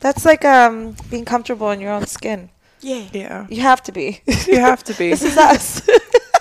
[0.00, 2.50] that's like um being comfortable in your own skin.
[2.80, 3.06] Yeah.
[3.12, 3.46] Yeah.
[3.48, 4.22] You have to be.
[4.48, 5.10] You have to be.
[5.10, 5.82] this is us.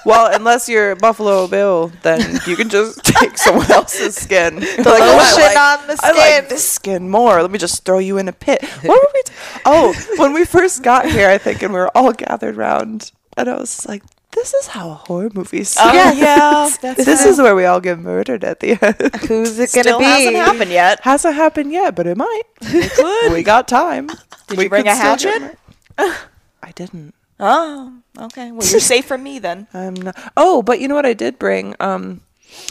[0.06, 4.56] Well, unless you're Buffalo Bill, then you can just take someone else's skin.
[4.56, 7.42] The lotion on the I like skin." this skin more.
[7.42, 8.64] Let me just throw you in a pit.
[8.84, 9.22] What were we?
[9.24, 9.34] T-
[9.66, 13.50] oh, when we first got here, I think, and we were all gathered round, and
[13.50, 15.98] I was like, "This is how a horror movie starts.
[15.98, 16.70] Oh, yeah.
[16.82, 19.16] That's this is where we all get murdered at the end.
[19.28, 20.06] Who's it gonna Still be?
[20.06, 21.00] hasn't happened yet.
[21.02, 22.44] Hasn't happened yet, but it might.
[22.62, 23.34] It could.
[23.34, 24.08] We got time.
[24.48, 25.58] Did we you bring a hatchet?
[25.98, 27.14] I didn't.
[27.40, 28.52] Oh, okay.
[28.52, 29.68] Well, you're safe from me then.
[29.74, 30.32] I'm not.
[30.36, 31.76] Oh, but you know what I did bring?
[31.80, 32.22] Um,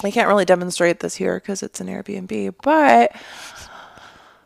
[0.05, 3.13] I can't really demonstrate this here because it's an Airbnb, but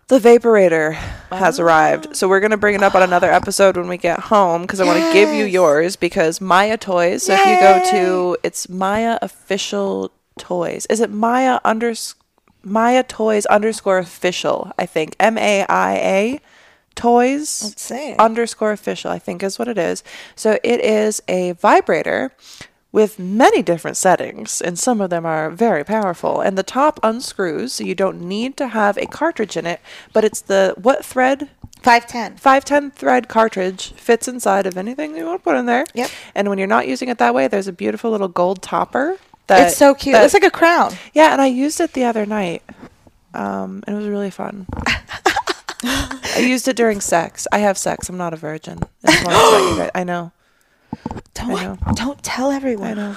[0.08, 0.92] the vaporator
[1.30, 2.14] has arrived.
[2.14, 4.84] So we're gonna bring it up on another episode when we get home because I
[4.84, 7.24] want to give you yours because Maia Toys.
[7.24, 10.86] So if you go to it's Maia official toys.
[10.86, 12.14] Is it Maia unders
[12.62, 14.72] Maia Toys underscore official?
[14.78, 16.40] I think M A I A
[16.94, 18.14] Toys Let's see.
[18.18, 20.02] underscore official, I think is what it is.
[20.36, 22.32] So it is a vibrator
[22.92, 26.40] with many different settings, and some of them are very powerful.
[26.42, 29.80] And the top unscrews, so you don't need to have a cartridge in it,
[30.12, 31.48] but it's the what thread?
[31.80, 32.36] Five ten.
[32.36, 35.84] 510 thread cartridge fits inside of anything you want to put in there.
[35.94, 36.10] Yep.
[36.34, 39.16] And when you're not using it that way, there's a beautiful little gold topper.
[39.48, 40.12] That, It's so cute.
[40.12, 40.92] that- it's like a crown.
[41.14, 42.62] yeah, and I used it the other night.
[43.34, 44.66] Um, and it was really fun.
[45.84, 47.46] I used it during sex.
[47.52, 48.08] I have sex.
[48.08, 48.78] I'm not a virgin.
[49.04, 50.32] I, just wanted to let you guys- I know.
[51.34, 51.78] Don't I know.
[51.94, 52.90] don't tell everyone.
[52.90, 53.16] I know.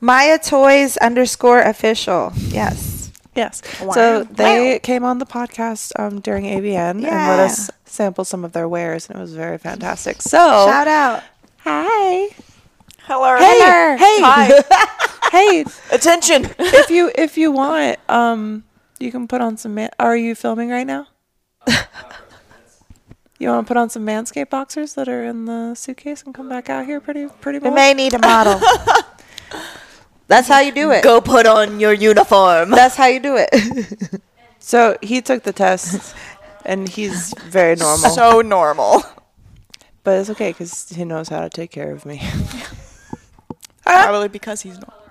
[0.00, 2.32] Maia Toys underscore official.
[2.36, 3.12] Yes.
[3.36, 3.62] Yes.
[3.80, 3.92] Wow.
[3.92, 4.78] So they Wow.
[4.82, 9.08] came on the podcast um, during AVN and let us sample some of their wares,
[9.08, 10.20] and it was very fantastic.
[10.22, 11.22] So, Shout out.
[11.58, 12.28] hi.
[13.04, 13.36] Hello.
[13.38, 15.28] Hey, hey, Hi.
[15.32, 15.64] hey.
[15.90, 16.48] Attention.
[16.58, 18.64] If you if you want, um,
[19.00, 19.74] you can put on some.
[19.74, 21.06] Man- Are you filming right now?
[23.38, 26.48] You want to put on some Manscaped boxers that are in the suitcase and come
[26.48, 27.74] back out here pretty pretty We much?
[27.74, 28.60] may need a model.
[30.28, 31.02] That's how you do it.
[31.02, 32.70] Go put on your uniform.
[32.70, 34.20] That's how you do it.
[34.64, 36.14] So he took the test,
[36.64, 38.10] and he's very normal.
[38.10, 39.02] So normal.
[40.04, 42.22] but it's okay because he knows how to take care of me.
[43.84, 44.04] Ah!
[44.04, 45.01] Probably because he's not.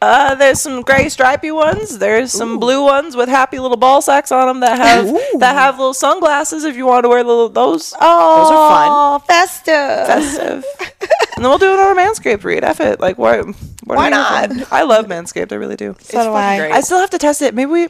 [0.00, 1.98] Uh, there's some gray stripy ones.
[1.98, 5.06] There's some blue ones with happy little ball sacks on them that have
[5.40, 6.62] that have little sunglasses.
[6.64, 10.06] If you want to wear little those, Oh, those are fun, festive.
[10.06, 10.64] festive.
[11.34, 12.62] and then we'll do another Manscaped read.
[12.62, 13.00] F it.
[13.00, 13.42] Like why?
[13.84, 14.72] Why not?
[14.72, 15.50] I love Manscaped.
[15.50, 15.96] I really do.
[16.00, 16.58] So do I.
[16.58, 16.72] great.
[16.72, 17.52] I still have to test it.
[17.54, 17.88] Maybe we.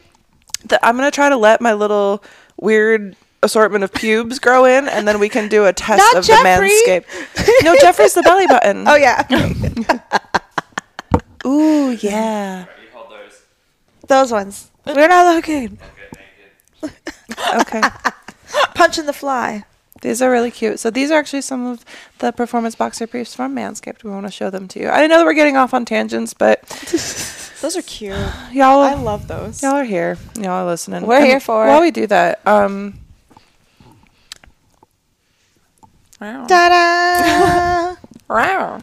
[0.65, 2.25] The, I'm gonna try to let my little
[2.59, 6.25] weird assortment of pubes grow in, and then we can do a test Not of
[6.25, 6.69] Jeffrey.
[6.69, 7.65] the Manscaped.
[7.65, 8.85] No, Jeffrey's the belly button.
[8.89, 9.25] Oh yeah.
[11.49, 12.67] Ooh, yeah.
[14.07, 14.71] Those ones.
[14.87, 15.79] We're not looking.
[17.61, 17.81] Okay.
[18.75, 19.65] Punching the fly.
[20.01, 20.79] These are really cute.
[20.81, 21.85] So these are actually some of
[22.21, 24.05] the performance boxer briefs from Manscaped.
[24.05, 24.89] We want to show them to you.
[24.89, 26.63] I know that we're getting off on tangents, but
[27.61, 28.13] Those are cute.
[28.53, 29.63] y'all, I love those.
[29.63, 30.17] y'all are here.
[30.37, 31.05] Y'all are listening.
[31.07, 31.87] We're And here for While it.
[31.87, 33.01] we do that, um,
[36.21, 37.95] Ta-da!
[38.29, 38.81] Wow.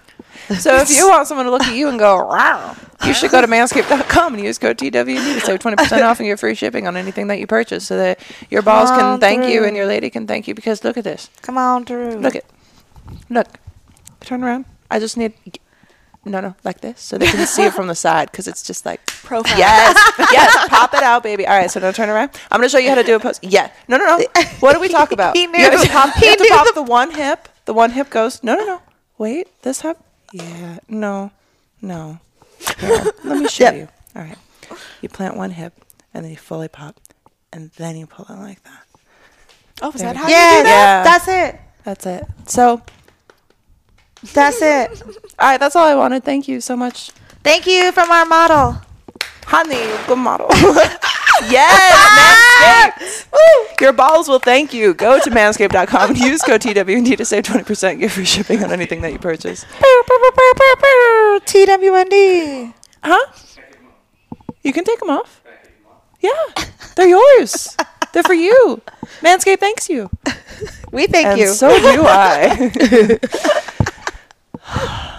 [0.59, 2.75] So if you want someone to look at you and go, wow,
[3.05, 6.39] you should go to manscaped.com and use code TWD to save 20% off and get
[6.39, 8.19] free shipping on anything that you purchase so that
[8.49, 11.29] your balls can thank you and your lady can thank you because look at this.
[11.41, 12.15] Come on through.
[12.17, 12.45] Look it.
[13.29, 13.47] Look.
[14.21, 14.65] Turn around.
[14.89, 15.33] I just need,
[16.25, 18.85] no, no, like this so they can see it from the side because it's just
[18.85, 19.57] like, Profile.
[19.57, 19.95] yes,
[20.31, 21.45] yes, pop it out, baby.
[21.47, 22.31] All right, so now turn around.
[22.51, 23.39] I'm going to show you how to do a pose.
[23.43, 23.71] Yeah.
[23.87, 24.25] No, no, no.
[24.59, 25.35] What do we talk about?
[25.35, 27.49] He You have to pop, you have to pop the- the one hip.
[27.65, 28.81] The one hip goes, no, no, no.
[29.17, 29.97] Wait, this hip?
[30.35, 31.31] Yeah, no,
[31.81, 32.19] no.
[32.79, 33.75] Here, let me show Yep.
[33.75, 33.87] you.
[34.15, 34.37] All right.
[35.01, 35.73] You plant one hip
[36.13, 36.99] and then you fully pop
[37.53, 38.83] and then you pull it like that.
[39.81, 40.63] Oh, is There that how do that?
[40.65, 41.03] Yeah.
[41.03, 41.59] that's it.
[41.85, 42.25] That's it.
[42.47, 42.81] So,
[44.33, 45.01] That's it.
[45.39, 46.23] all right, that's all I wanted.
[46.23, 47.11] Thank you so much.
[47.43, 48.81] Thank you from our model.
[49.45, 50.47] Honey, good model.
[51.51, 52.91] yes, ah!
[52.97, 53.81] Manscaped.
[53.81, 54.93] Your balls will thank you.
[54.93, 59.01] Go to manscaped.com and use code TWND to save 20% get free shipping on anything
[59.01, 59.65] that you purchase.
[61.45, 62.73] TWND.
[63.03, 63.31] Huh?
[64.63, 65.43] You can take them off.
[66.21, 66.31] Yeah,
[66.95, 67.75] they're yours.
[68.13, 68.81] They're for you.
[69.21, 70.09] Manscaped thanks you.
[70.91, 71.47] We thank and you.
[71.47, 73.19] so do I.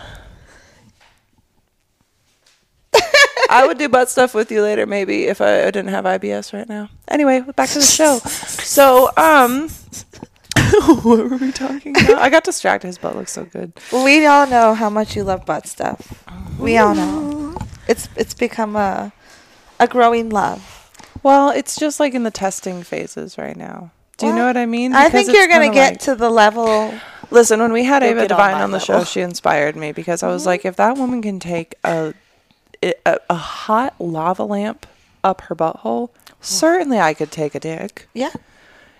[3.50, 6.68] I would do butt stuff with you later, maybe if I didn't have IBS right
[6.68, 6.88] now.
[7.08, 8.18] Anyway, back to the show.
[8.18, 9.68] So, um,
[11.02, 12.18] what were we talking about?
[12.18, 12.86] I got distracted.
[12.88, 13.72] His butt looks so good.
[13.92, 16.24] we all know how much you love butt stuff.
[16.58, 17.56] We all know.
[17.88, 19.12] It's it's become a
[19.78, 20.90] a growing love.
[21.22, 23.90] Well, it's just like in the testing phases right now.
[24.16, 24.94] Do you know what I mean?
[24.94, 26.94] I Because think it's you're gonna kinda get like- to the level.
[27.30, 29.00] Listen, when we had You'll Ava get on Devine my on the level.
[29.00, 32.14] show, she inspired me because I was like, if that woman can take a
[33.04, 34.86] a, a hot lava lamp
[35.24, 36.10] up her butthole,
[36.40, 38.08] certainly I could take a dick.
[38.14, 38.32] Yeah.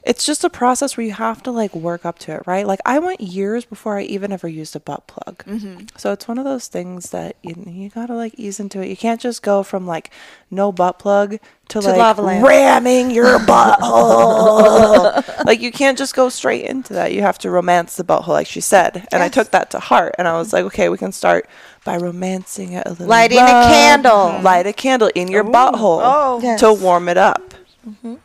[0.06, 2.64] It's just a process where you have to like work up to it, right?
[2.64, 5.44] Like I went years before I even ever used a butt plug.
[5.44, 5.86] Mm-hmm.
[5.96, 8.88] So it's one of those things that you you gotta like ease into it.
[8.88, 10.12] You can't just go from like
[10.48, 11.32] no butt plug
[11.70, 11.98] to, To like
[12.40, 15.24] ramming your butthole.
[15.44, 17.12] like you can't just go straight into that.
[17.12, 19.06] You have to romance the butthole, like she said.
[19.12, 21.48] And I took that to heart, and I was like, okay, we can start
[21.84, 23.06] by romancing it a little.
[23.08, 24.40] Lighting a candle.
[24.40, 26.40] Light a candle in your butthole Oh.
[26.42, 26.60] Yes.
[26.60, 27.54] to warm it up.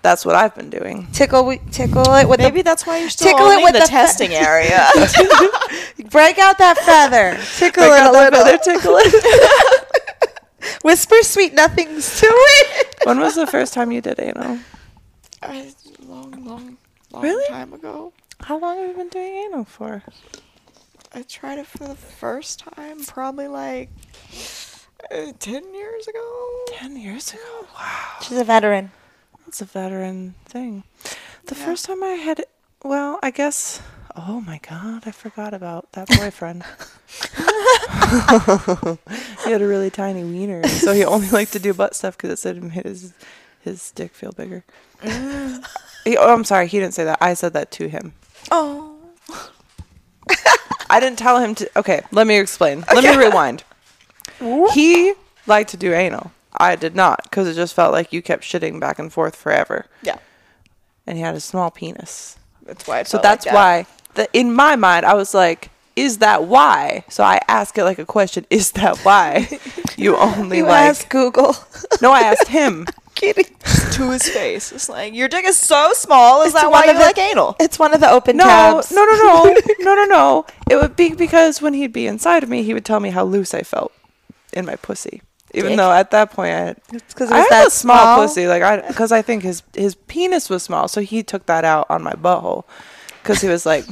[0.02, 1.08] That's what I've been doing.
[1.14, 3.86] Tickle tickle it with Maybe the that's why you're still Tickle it with the, the
[3.86, 4.88] fe- testing area.
[6.10, 7.38] break out that feather.
[7.58, 8.46] Tickle Break it a out that little.
[8.46, 10.38] feather, tickle it.
[10.84, 12.96] Whisper sweet nothings to it.
[13.04, 14.60] when was the first time you did anal?
[15.44, 15.74] I-
[16.08, 16.78] long, long,
[17.12, 17.48] long Really?
[17.48, 18.14] time ago.
[18.42, 20.04] How long have you been doing anal for?
[21.14, 23.90] I tried it for the first time probably like
[25.12, 26.60] uh, 10 years ago.
[26.68, 27.68] Ten years ago.
[27.76, 28.92] Wow, She's a veteran.
[29.52, 30.84] That's a veteran thing.
[31.48, 31.66] The Yeah.
[31.66, 32.46] first time I had,
[32.86, 33.82] well, I guess.
[34.16, 36.64] Oh my god, I forgot about that boyfriend.
[39.44, 42.30] he had a really tiny wiener, so he only liked to do butt stuff because
[42.30, 43.12] it said made his
[43.60, 44.64] his dick feel bigger.
[45.02, 45.66] Mm.
[46.06, 47.18] He- oh, I'm sorry, he didn't say that.
[47.20, 48.14] I said that to him.
[48.52, 48.96] Oh.
[50.90, 51.70] I didn't tell him to.
[51.78, 52.86] Okay, let me explain.
[52.94, 53.66] Let me rewind.
[54.74, 55.14] He
[55.46, 56.32] liked to do anal.
[56.58, 59.86] I did not because it just felt like you kept shitting back and forth forever.
[60.04, 60.18] Yeah.
[61.08, 62.38] And he had a small penis.
[62.66, 63.04] That's why.
[63.04, 63.54] So felt like that's that.
[63.54, 63.86] why,
[64.16, 67.04] the, in my mind, I was like, is that why?
[67.10, 69.48] So I ask it like a question, is that why
[69.98, 70.82] you only You like.
[70.90, 71.56] ask Google.
[72.02, 72.86] No, I asked him.
[73.16, 73.46] Kidding.
[73.94, 74.72] to his face.
[74.72, 76.42] It's like your dick is so small.
[76.42, 77.56] Is It's that one why you of the- like anal?
[77.60, 78.92] It's one of the open No, tabs.
[78.92, 80.46] no, no, no, no, no, no.
[80.70, 83.24] It would be because when he'd be inside of me, he would tell me how
[83.26, 83.92] loose I felt
[84.54, 85.22] in my pussy.
[85.54, 85.78] Even Dick.
[85.78, 86.76] though at that point I
[87.10, 89.64] because it I was had a small, small pussy, like I, because I think his
[89.76, 92.64] his penis was small, so he took that out on my butthole,
[93.22, 93.86] because he was like,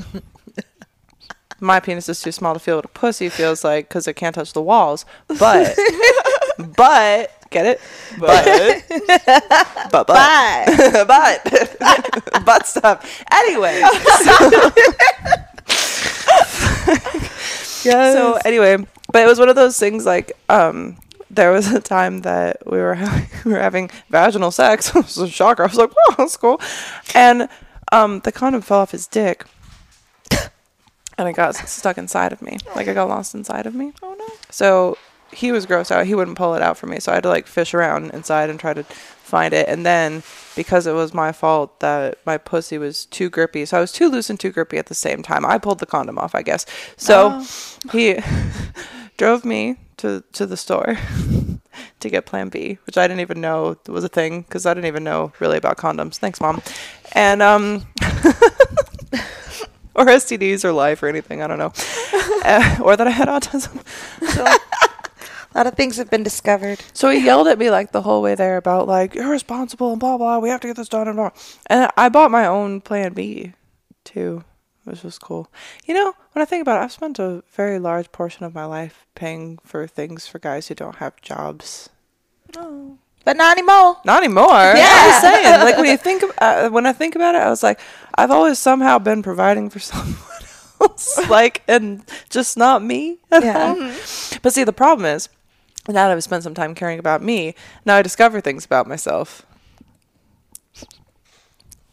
[1.60, 4.36] my penis is too small to feel what a pussy feels like, because it can't
[4.36, 5.06] touch the walls.
[5.28, 5.78] But,
[6.78, 7.82] but get it,
[8.18, 8.84] but,
[9.92, 10.66] but, but, Bye.
[11.06, 13.24] but, butt stuff.
[13.34, 13.82] Anyway,
[17.82, 18.78] so anyway,
[19.12, 20.98] but it was one of those things like um
[21.30, 24.90] there was a time that we were having, we were having vaginal sex.
[24.96, 25.64] it was a shocker.
[25.64, 26.60] I was like, "Wow, that's cool,"
[27.14, 27.50] and
[27.92, 29.46] um the condom fell off his dick,
[31.18, 32.58] and it got stuck inside of me.
[32.76, 33.94] Like it got lost inside of me.
[34.02, 34.28] Oh no.
[34.50, 34.98] So
[35.32, 36.06] he was grossed out.
[36.06, 38.50] He wouldn't pull it out for me, so I had to like fish around inside
[38.50, 39.68] and try to find it.
[39.68, 40.24] And then
[40.56, 44.10] because it was my fault that my pussy was too grippy, so I was too
[44.10, 45.46] loose and too grippy at the same time.
[45.46, 46.66] I pulled the condom off, I guess.
[46.98, 47.44] So
[47.92, 48.18] he
[49.20, 50.98] drove me to to the store
[52.00, 54.88] to get Plan B, which I didn't even know was a thing because I didn't
[54.88, 56.18] even know really about condoms.
[56.18, 56.64] Thanks, mom.
[57.12, 57.86] And um.
[59.96, 61.44] or STDs or life or anything.
[61.44, 61.74] I don't know.
[62.42, 63.84] Uh, or that I had autism.
[64.34, 66.80] So, A lot of things have been discovered.
[66.94, 70.00] so he yelled at me like the whole way there about like you're responsible and
[70.00, 70.40] blah blah.
[70.40, 71.32] We have to get this done and blah.
[71.68, 73.54] And I bought my own Plan B,
[74.06, 74.46] too,
[74.90, 75.50] which was cool.
[75.86, 78.66] You know, when I think about it, I've spent a very large portion of my
[78.66, 81.90] life paying for things for guys who don't have jobs.
[82.52, 83.98] But not anymore.
[84.06, 84.48] Not anymore.
[84.48, 84.90] Yeah.
[84.92, 85.60] I'm just saying.
[85.62, 87.80] Like when you think, of, uh, when I think about it, I was like,
[88.16, 90.16] I've always somehow been providing for someone
[90.82, 93.20] else, like, and just not me.
[93.32, 93.96] Yeah.
[94.42, 95.28] But see, the problem is,
[95.88, 99.46] now that I've spent some time caring about me, now I discover things about myself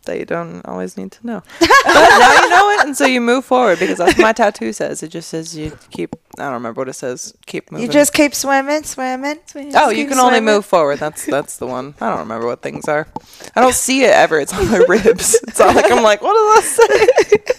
[0.06, 1.42] that you don't always need to know.
[1.60, 4.72] but now you know it, and so you move forward because that's what my tattoo
[4.72, 5.02] says.
[5.02, 6.16] It just says you keep.
[6.38, 7.34] I don't remember what it says.
[7.46, 7.86] Keep moving.
[7.86, 9.38] You just keep swimming, swimming.
[9.46, 10.98] Swimming oh, you can only move forward.
[10.98, 11.94] That's that's the one.
[12.00, 13.06] I don't remember what things are.
[13.54, 14.40] I don't see it ever.
[14.40, 15.34] It's on my ribs.
[15.46, 17.56] It's all like I'm like, what does that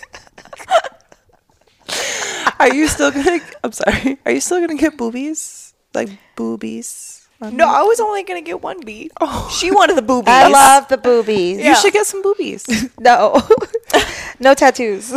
[1.88, 2.54] say?
[2.60, 3.40] are you still gonna?
[3.64, 4.18] I'm sorry.
[4.26, 5.74] Are you still gonna get boobies?
[5.94, 7.27] Like boobies?
[7.40, 9.12] No, I was only gonna get one B.
[9.52, 10.34] She wanted the boobies.
[10.34, 11.60] I love the boobies.
[11.60, 12.66] You should get some boobies.
[13.00, 13.42] No.
[14.40, 15.12] no tattoos.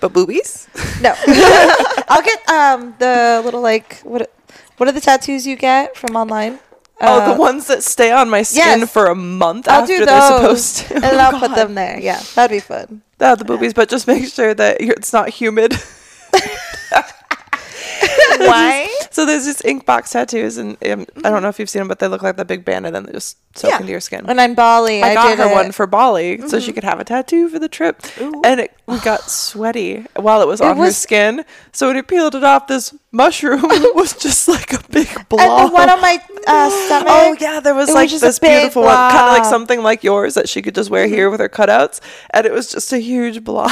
[0.00, 0.68] But boobies?
[1.00, 1.14] no.
[2.08, 4.30] I'll get um the little like what
[4.78, 6.58] what are the tattoos you get from online?
[7.00, 8.92] oh, Uh, the ones that stay on my skin yes.
[8.92, 10.94] for a month I'll after do they're supposed to.
[10.94, 11.98] and then I'll put them there.
[12.00, 13.02] Yeah, that'd be fun.
[13.20, 15.74] Yeah, the boobies, but just make sure that it's not humid.
[18.38, 18.88] Why?
[19.10, 21.98] So there's just Inkbox tattoos, and um, I don't know if you've seen them, but
[21.98, 23.80] they look like that big band, and then they just soak Yeah.
[23.80, 24.24] into your skin.
[24.26, 25.52] When I'm Bali, I, I got did her it.
[25.54, 28.00] one for Bali, so she could have a tattoo for the trip,
[28.44, 31.44] and it we got sweaty while it was on her was- skin.
[31.72, 33.62] So when you peeled it off, this mushroom
[33.94, 35.40] was just like a big blob.
[35.40, 37.08] and the one on my uh, stomach.
[37.10, 39.20] Oh yeah, there was It like just a this big beautiful one, kind of like
[39.28, 39.42] blob.
[39.42, 39.50] Mm-hmm.
[39.50, 42.70] something like yours that she could just wear here with her cutouts, and it was
[42.70, 43.70] just a huge blob.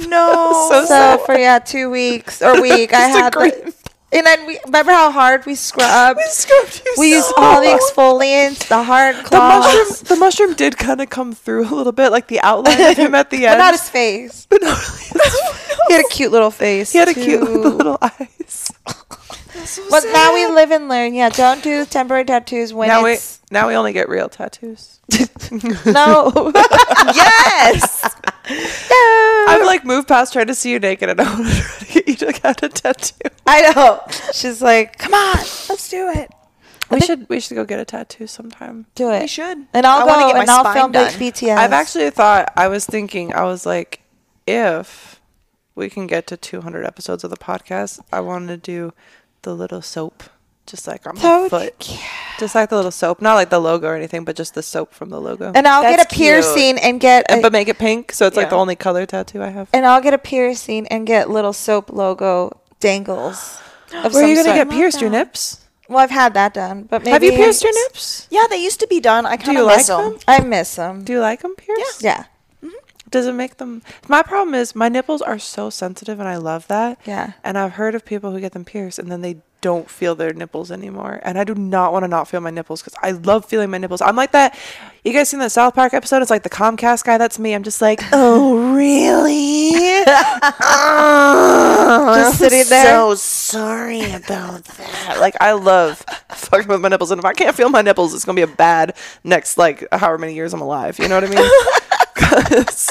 [0.08, 0.66] No.
[0.70, 1.20] so So sad.
[1.22, 3.74] for yeah, two weeks or week, I Just a had green-
[4.12, 6.16] and then we remember how hard we scrubbed.
[6.18, 10.76] We scrubbed you We used all the exfoliants, the hard The mushroom, the mushroom did
[10.76, 13.50] kind of come through a little bit, like the outline of him at the but
[13.50, 13.58] end.
[13.58, 14.46] not his face.
[14.50, 15.40] But not really his-
[15.86, 16.90] He had a cute little face.
[16.90, 17.62] he had a cute too.
[17.70, 18.72] little eyes.
[19.90, 21.14] But now we live and learn.
[21.14, 23.18] Yeah, don't do temporary tattoos when now we
[23.52, 24.98] now we only get real tattoos.
[25.86, 26.50] no.
[27.14, 28.10] yes.
[28.50, 31.92] I've like moved past trying to see you naked, and I want to try to
[31.92, 33.14] get you to get a tattoo.
[33.46, 34.00] I know.
[34.32, 35.36] She's like, come on,
[35.68, 36.30] let's do it.
[36.90, 38.86] We should we should go get a tattoo sometime.
[38.96, 39.20] Do it.
[39.22, 39.66] We should.
[39.72, 41.04] And I'll I wanna go get my and I'll spine film done.
[41.06, 41.56] like BTS.
[41.56, 44.00] I've actually thought I was thinking I was like,
[44.46, 45.20] if
[45.76, 48.92] we can get to 200 episodes of the podcast, I want to do
[49.42, 50.24] the little soap,
[50.70, 51.98] just like on my So foot,
[52.38, 54.94] just like the little soap, not like the logo or anything, but just the soap
[54.94, 55.50] from the logo.
[55.54, 56.26] and I'll get a That's cute.
[56.42, 59.42] piercing and get And- but make it pink, so it's like the only color tattoo
[59.42, 59.68] I have.
[59.72, 63.58] and I'll get a piercing and get little soap logo dangles.
[63.92, 64.68] Of Where are you gonna sort.
[64.68, 65.00] get pierced?
[65.00, 65.58] Your nips?
[65.88, 68.28] Well, I've had that done, but maybe have you pierced your nips?
[68.30, 69.26] Yeah, they used to be done.
[69.26, 70.10] I kind of like miss them.
[70.12, 70.18] them?
[70.28, 71.02] I miss them.
[71.02, 72.04] Do you like them pierced?
[72.04, 72.24] Yeah,
[72.64, 72.68] mm-hmm.
[73.10, 73.82] Does it make them?
[74.06, 77.00] My problem is my nipples are so sensitive, and I love that.
[77.04, 77.32] Yeah.
[77.42, 80.32] And I've heard of people who get them pierced, and then they don't feel their
[80.32, 81.20] nipples anymore.
[81.22, 83.78] And I do not want to not feel my nipples because I love feeling my
[83.78, 84.00] nipples.
[84.00, 84.58] I'm like that.
[85.04, 86.22] You guys seen that South Park episode?
[86.22, 87.18] It's like the Comcast guy.
[87.18, 87.54] That's me.
[87.54, 89.70] I'm just like, oh really?
[92.14, 92.84] Just sitting there.
[92.84, 95.16] So sorry about that.
[95.20, 98.24] Like I love fucking with my nipples, and if I can't feel my nipples, it's
[98.24, 100.98] gonna be a bad next like however many years I'm alive.
[100.98, 101.50] You know what I mean?
[102.14, 102.90] 'Cause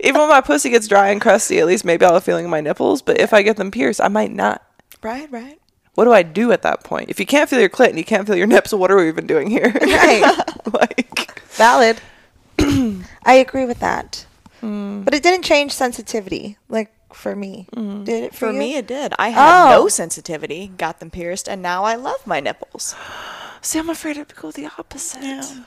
[0.00, 2.60] even when my pussy gets dry and crusty, at least maybe I'll have feeling my
[2.60, 3.02] nipples.
[3.02, 4.62] But if I get them pierced, I might not.
[5.02, 5.58] Right, right.
[5.96, 7.10] What do I do at that point?
[7.10, 9.08] If you can't feel your clit and you can't feel your nips, what are we
[9.08, 9.72] even doing here?
[9.80, 10.22] Right.
[10.72, 12.00] like, valid.
[12.58, 14.24] I agree with that.
[14.60, 15.02] Hmm.
[15.02, 17.66] But it didn't change sensitivity, like for me.
[17.74, 18.04] Hmm.
[18.04, 18.58] Did it for, For you?
[18.58, 19.14] me, it did.
[19.18, 19.70] I had Oh.
[19.70, 22.94] no sensitivity, got them pierced, and now I love my nipples.
[23.62, 25.62] see, I'm afraid to go the opposite.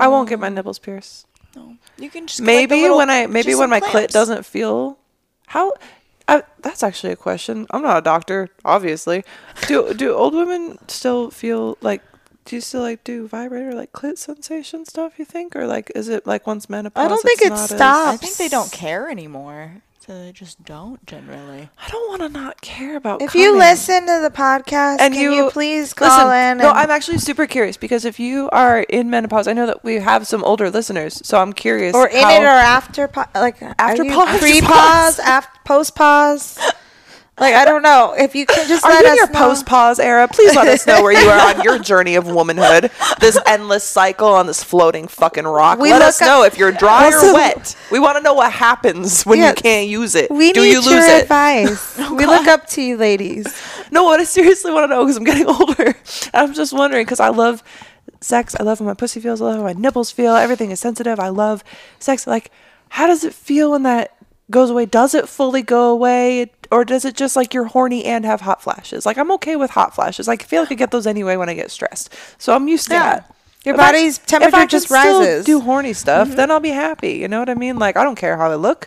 [0.00, 1.26] I won't get my nipples pierced.
[1.54, 1.76] No.
[1.98, 4.44] You can just get, like, maybe little- when I maybe when some my clit doesn't
[4.46, 4.98] feel
[5.46, 5.74] how
[6.28, 7.66] I, that's actually a question.
[7.70, 9.24] I'm not a doctor, obviously.
[9.66, 12.02] Do do old women still feel like
[12.44, 15.18] do you still like do vibrator like clit sensation stuff?
[15.18, 17.04] You think, or like is it like once menopause?
[17.04, 18.08] I don't think it's it not as- stops.
[18.12, 19.82] I think they don't care anymore.
[20.08, 21.68] So they just don't generally.
[21.76, 23.20] I don't want to not care about.
[23.20, 23.58] If you coming.
[23.58, 26.58] listen to the podcast, and can you, you, please call listen, in?
[26.62, 29.84] No, and- I'm actually super curious because if you are in menopause, I know that
[29.84, 31.94] we have some older listeners, so I'm curious.
[31.94, 34.38] or in how- it or after, po- like After pause.
[34.40, 36.58] pre pause, after post pause.
[37.40, 39.38] Like I don't know if you can just Are let you in us your know.
[39.38, 40.26] post pause era?
[40.28, 42.90] Please let us know where you are on your journey of womanhood.
[43.20, 45.78] This endless cycle on this floating fucking rock.
[45.78, 47.76] We let us up- know if you're dry Also- or wet.
[47.92, 50.30] We want to know what happens when Yeah, you can't use it.
[50.30, 51.22] We Do need you lose your it?
[51.22, 51.96] advice.
[52.00, 53.46] Oh, we look up to you, ladies.
[53.90, 55.94] No, what I seriously want to know because I'm getting older.
[56.34, 57.62] I'm just wondering because I love
[58.20, 58.56] sex.
[58.58, 59.40] I love how my pussy feels.
[59.40, 60.34] I love how my nipples feel.
[60.34, 61.20] Everything is sensitive.
[61.20, 61.62] I love
[62.00, 62.26] sex.
[62.26, 62.50] Like,
[62.88, 64.12] how does it feel when that
[64.50, 64.86] goes away?
[64.86, 66.50] Does it fully go away?
[66.70, 69.06] Or does it just like you're horny and have hot flashes?
[69.06, 70.28] Like, I'm okay with hot flashes.
[70.28, 72.12] Like, I feel like I get those anyway when I get stressed.
[72.38, 73.02] So I'm used to Yeah.
[73.16, 73.34] that.
[73.64, 75.44] Your If I- body's if temperature I can just rises.
[75.46, 76.36] Do horny stuff, mm-hmm.
[76.36, 77.12] then I'll be happy.
[77.12, 77.78] You know what I mean?
[77.78, 78.86] Like, I don't care how I look.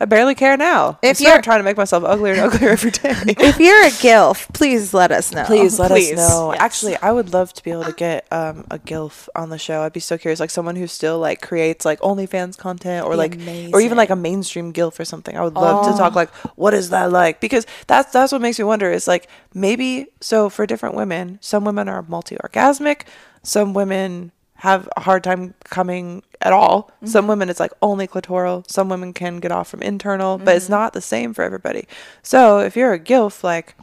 [0.00, 0.98] I barely care now.
[1.02, 3.14] If you're trying to make myself uglier and uglier every day.
[3.26, 5.44] If you're a gilf, please let us know.
[5.44, 6.12] Please let Please.
[6.12, 6.52] us know.
[6.52, 6.60] Yes.
[6.60, 9.82] Actually, I would love to be able to get um, a gilf on the show.
[9.82, 13.38] I'd be so curious, like someone who still like creates like OnlyFans content or like
[13.72, 15.36] or even like a mainstream gilf or something.
[15.36, 18.58] I would love to talk like what is that like because that's that's what makes
[18.58, 23.02] me wonder is like maybe so for different women, some women are multi-orgasmic,
[23.42, 26.84] some women have a hard time coming at all.
[26.96, 27.06] Mm-hmm.
[27.06, 28.68] Some women it's like only clitoral.
[28.70, 30.74] Some women can get off from internal, but it's mm-hmm.
[30.74, 31.86] not the same for everybody.
[32.22, 33.74] So if you're a gilf, like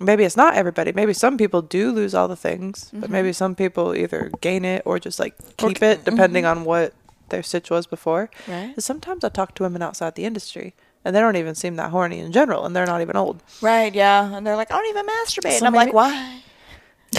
[0.00, 0.92] maybe it's not everybody.
[0.92, 3.12] Maybe some people do lose all the things, but mm-hmm.
[3.12, 6.94] maybe some people either gain it or just like keep it, depending on what
[7.28, 8.30] their stitch was before.
[8.46, 8.74] Right.
[8.78, 12.18] Sometimes I talk to women outside the industry, and they don't even seem that horny
[12.18, 13.42] in general, and they're not even old.
[13.60, 14.34] Right, yeah.
[14.34, 15.58] And they're like, I don't even masturbate.
[15.58, 16.42] So and I'm maybe- like, why?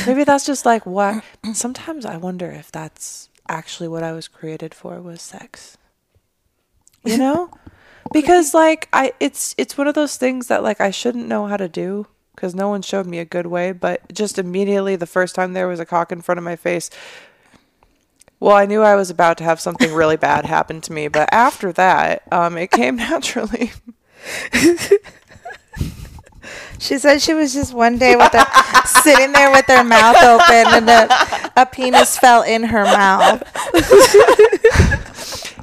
[0.05, 1.23] Maybe that's just like what.
[1.53, 5.77] Sometimes I wonder if that's actually what I was created for was sex.
[7.03, 7.51] You know,
[8.13, 11.57] because like I, it's it's one of those things that like I shouldn't know how
[11.57, 13.71] to do because no one showed me a good way.
[13.71, 16.89] But just immediately, the first time there was a cock in front of my face.
[18.39, 21.27] Well, I knew I was about to have something really bad happen to me, but
[21.33, 23.71] after that, um, it came naturally.
[26.79, 28.33] She said she was just one day with
[28.85, 33.43] sitting there with her mouth open and a, a penis fell in her mouth.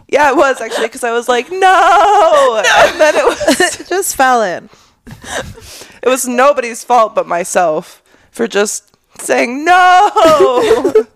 [0.08, 4.14] Yeah, it was actually because I was like, no, and then it was It just
[4.14, 4.70] fell in.
[6.02, 10.10] It was nobody's fault but myself for just saying no.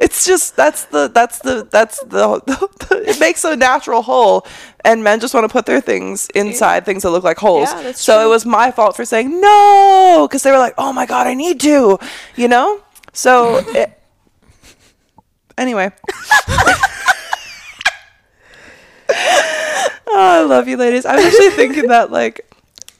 [0.00, 4.46] it's just that's the that's the that's the, the, it makes a natural hole
[4.84, 7.68] and men just want to put their things inside things that look like holes.
[7.70, 11.04] Yeah, so it was my fault for saying no because they were like, "Oh my
[11.04, 11.98] god, I need to,"
[12.34, 12.80] you know?
[13.12, 14.00] So it,
[15.56, 15.90] anyway.
[20.12, 21.06] Oh, I love you, ladies.
[21.06, 22.49] I was actually thinking that, like,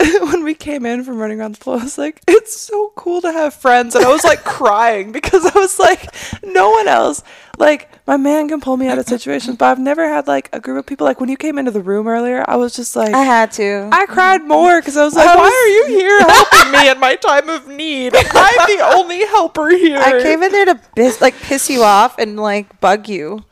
[0.21, 3.21] when we came in from running around the pool, I was like, it's so cool
[3.21, 3.95] to have friends.
[3.95, 7.23] And I was like crying because I was like, no one else.
[7.59, 10.61] Like, my man can pull me out of situations, but I've never had like a
[10.61, 11.07] group of people.
[11.07, 13.91] Like, when you came into the room earlier, I was just like, I had to.
[13.93, 16.99] I cried more because I was like, I why are you here helping me in
[16.99, 18.15] my time of need?
[18.17, 19.99] I'm the only helper here.
[19.99, 23.45] I came in there to piss, like piss you off and like bug you.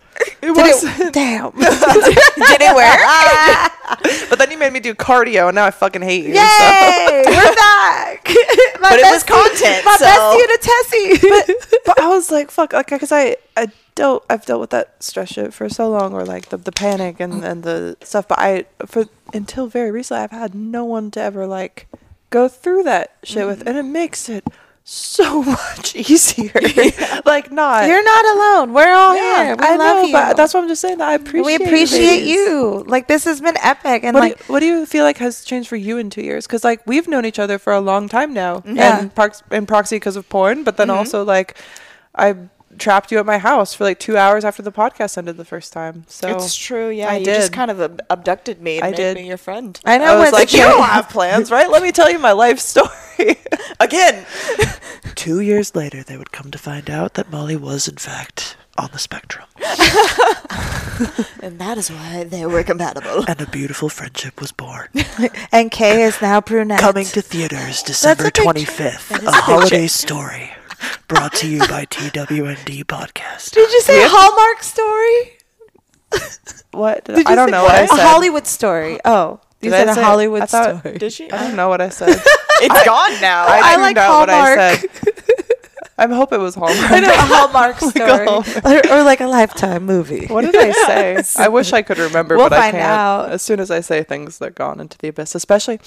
[0.42, 0.98] It wasn't.
[1.00, 1.50] it, damn.
[1.58, 3.72] Did it work?
[4.28, 6.34] But then you made me do cardio, and now I fucking hate you.
[6.34, 7.22] so- Yay!
[7.26, 8.28] We're back.
[8.80, 11.80] My But it was content, My so- bestie and a Tessie.
[11.86, 15.30] but I was like, fuck, like, because I, I dealt, I've dealt with that stress
[15.30, 18.28] shit for so long, or like the, the panic and, and the stuff.
[18.28, 21.88] But I, for until very recently, I've had no one to ever like
[22.30, 23.68] go through that shit with, mm-hmm.
[23.68, 24.44] and it makes it
[24.90, 25.42] so
[25.76, 26.50] much easier.
[27.26, 27.86] like, not.
[27.86, 28.72] You're not alone.
[28.72, 29.56] We're all yeah, here.
[29.56, 30.12] We I love know, you.
[30.12, 30.98] but that's what I'm just saying.
[30.98, 31.44] That I appreciate.
[31.44, 32.84] we you appreciate you.
[32.86, 35.18] Like this has been epic, and What, like do you, what do you feel like
[35.18, 36.46] has changed for you in two years?
[36.46, 39.00] Because like we've known each other for a long time now, Yeah.
[39.00, 40.96] and Parks, in proxy because of porn, but then mm-hmm.
[40.96, 41.58] also like
[42.14, 42.34] I
[42.78, 45.72] trapped you at my house for like two hours after the podcast ended the first
[45.72, 46.04] time.
[46.08, 47.10] So It's true, yeah.
[47.10, 47.56] I you just did.
[47.56, 49.16] kind of ab- abducted me and I made did.
[49.16, 49.78] me your friend.
[49.84, 51.70] I know I was like, you don't have plans, right?
[51.70, 52.88] Let me tell you my life story.
[53.80, 54.24] Again.
[55.14, 58.88] Two years later, they would come to find out that Molly was, in fact, on
[58.92, 59.46] the spectrum.
[61.40, 63.24] And that is why they were compatible.
[63.28, 64.88] And a beautiful friendship was born.
[65.52, 66.80] and Kay is now brunette.
[66.80, 69.24] Coming to theaters December big- 25th.
[69.24, 70.50] A holiday story.
[71.08, 73.52] Brought to you by TWND Podcast.
[73.52, 75.38] Did you say Hallmark story?
[76.72, 77.04] what?
[77.04, 77.98] Did Did I don't say know what I A said.
[78.00, 78.98] Hollywood story.
[79.04, 80.98] Oh, you Did I said a say- Hollywood I thought- story.
[80.98, 81.30] Did she?
[81.32, 82.10] I don't know what I said.
[82.60, 83.44] It's gone now.
[83.46, 84.36] I, I tuned like out what I
[84.66, 84.80] Hallmark.
[84.80, 85.34] said.
[85.98, 86.90] I hope it was Hallmark.
[86.92, 88.64] I know a oh Hallmark Like a story, Hallmark.
[88.64, 90.26] or, or like a Lifetime movie.
[90.26, 91.22] What did I say?
[91.42, 92.82] I wish I could remember, We'll but I can't.
[92.84, 93.30] out.
[93.30, 95.34] As soon as I say things, they're gone into the abyss.
[95.34, 95.80] Especially,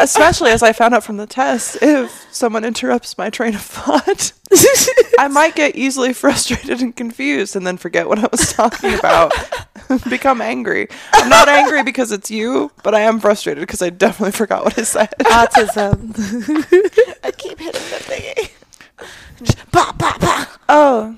[0.00, 4.32] especially as I found out from the test, if someone interrupts my train of thought,
[5.18, 9.32] I might get easily frustrated and confused, and then forget what I was talking about.
[10.08, 10.88] Become angry.
[11.12, 14.78] I'm not angry because it's you, but I am frustrated because I definitely forgot what
[14.78, 15.10] I said.
[15.20, 16.14] Autism.
[17.24, 18.51] I keep hitting the thingy.
[19.70, 20.46] Bah, bah, bah.
[20.68, 21.16] Oh.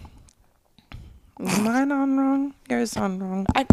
[1.38, 2.54] Mine on wrong.
[2.70, 3.46] Yours on wrong.
[3.54, 3.64] I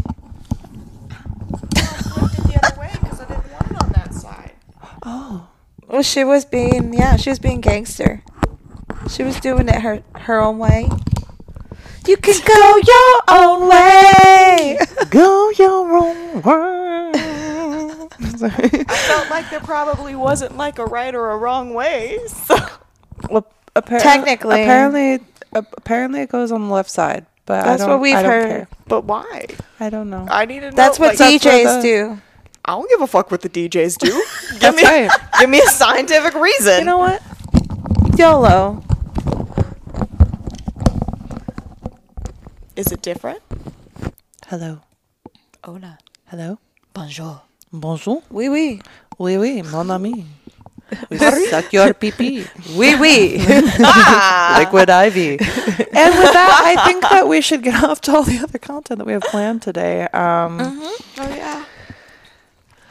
[1.71, 4.53] the other way because I didn't want it on that side.
[5.03, 5.47] Oh.
[5.87, 8.23] Well, she was being yeah, she was being gangster.
[9.09, 10.89] She was doing it her her own way.
[12.07, 14.77] You can go your own way.
[15.11, 17.11] Go your own way.
[18.37, 18.85] Sorry.
[18.87, 22.17] I felt like there probably wasn't like a right or a wrong way.
[22.27, 22.57] So
[23.75, 24.61] Well, appar- Technically.
[24.63, 25.19] apparently,
[25.53, 27.25] apparently it goes on the left side.
[27.45, 28.47] But That's I what don't, what we've I don't heard.
[28.49, 28.67] Care.
[28.87, 29.45] But why?
[29.79, 30.27] I don't know.
[30.29, 30.75] I need to know.
[30.75, 32.21] That's what like, that's what DJs the- do.
[32.63, 34.07] I don't give a fuck what the DJs do.
[34.51, 35.09] give That's me, right.
[35.39, 36.79] give me a scientific reason.
[36.79, 37.21] You know what?
[38.17, 38.83] YOLO.
[42.75, 43.41] Is it different?
[44.47, 44.79] Hello.
[45.63, 45.97] Hola.
[46.27, 46.59] Hello.
[46.93, 47.41] Bonjour.
[47.73, 48.21] Bonjour.
[48.29, 48.81] Oui, oui.
[49.17, 50.25] Oui, oui, mon ami.
[51.09, 52.11] We suck your pee
[52.75, 53.37] Oui, oui.
[53.37, 55.17] Liquid IV.
[55.17, 58.97] and with that, I think that we should get off to all the other content
[58.99, 60.03] that we have planned today.
[60.09, 61.01] Um, Oh
[61.35, 61.65] yeah.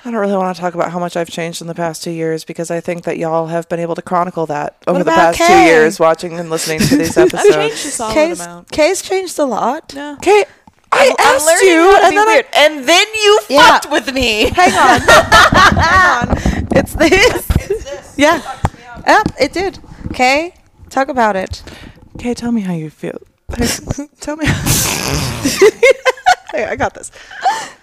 [0.02, 2.10] I don't really want to talk about how much I've changed in the past two
[2.10, 5.34] years because I think that y'all have been able to chronicle that over the about
[5.34, 7.94] past two years, watching and listening to these I've changed a episodes.
[7.94, 8.70] solid Kay's, amount.
[8.70, 9.94] Kay's changed a lot.
[9.94, 10.14] No.
[10.14, 10.44] Okay,
[10.90, 12.46] I I'm asked learning you, how to and then weird.
[12.54, 13.58] and then you Yeah.
[13.78, 14.48] fucked with me.
[14.54, 15.00] Hang on.
[15.04, 16.38] Hang on.
[16.72, 17.79] It's this.
[18.20, 18.42] Yeah.
[19.06, 19.78] Yep, it did.
[20.08, 20.52] Okay,
[20.90, 21.62] talk about it.
[22.16, 23.18] Okay, tell me how you feel.
[24.20, 24.44] tell me.
[26.52, 27.10] hey, I got this.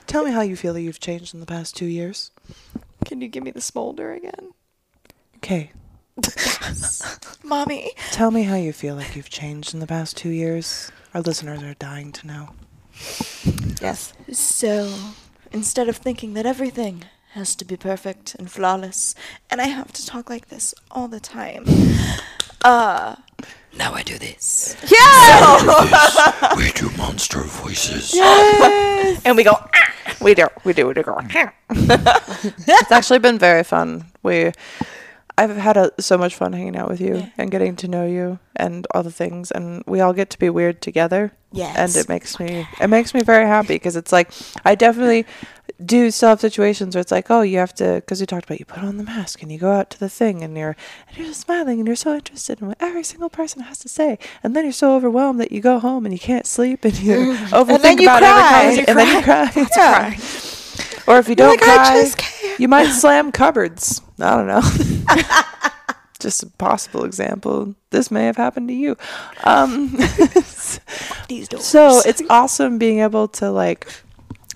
[0.06, 2.30] Tell me how you feel that you've changed in the past two years.
[3.04, 4.54] Can you give me the smolder again,
[5.38, 5.72] Okay,
[7.44, 7.94] mommy?
[8.12, 10.92] tell me how you feel like you've changed in the past two years.
[11.16, 12.50] Our listeners are dying to know.
[13.82, 14.14] Yes.
[14.32, 14.94] So,
[15.52, 17.06] instead of thinking that everything
[17.38, 19.16] has to be perfect and flawless,
[19.50, 21.66] and I have to talk like this all the time,
[22.64, 23.16] uh,
[23.78, 24.76] now I do this.
[24.92, 26.54] Yeah.
[26.58, 28.14] We do monster voices.
[28.14, 29.22] Yes.
[29.26, 30.48] And we go, "Ah." We do.
[30.66, 30.88] We do.
[30.88, 31.04] We do.
[31.70, 34.06] it's actually been very fun.
[34.24, 34.52] We,
[35.38, 37.30] I've had a, so much fun hanging out with you Yeah.
[37.38, 40.50] and getting to know you and all the things, and we all get to be
[40.50, 41.32] weird together.
[41.52, 41.76] Yes.
[41.78, 44.32] And it makes me it makes me very happy because it's like
[44.66, 45.26] I definitely
[45.86, 48.60] do still have situations where it's like oh you have to because we talked about
[48.60, 50.76] you put on the mask and you go out to the thing and you're
[51.08, 53.88] and you're just smiling and you're so interested in what every single person has to
[53.88, 56.98] say and then you're so overwhelmed that you go home and you can't sleep and
[57.00, 57.16] you
[57.52, 58.64] overthink then you about cry.
[58.64, 60.16] every conversation and then you cry.
[60.16, 60.16] Yeah.
[61.08, 64.02] Or if you don't like, "I cry, just can't." you might slam cupboards.
[64.20, 64.62] I don't know.
[66.20, 67.76] just a possible example.
[67.92, 68.98] This may have happened to you.
[69.44, 69.98] Um,
[71.60, 73.88] so it's awesome being able to like,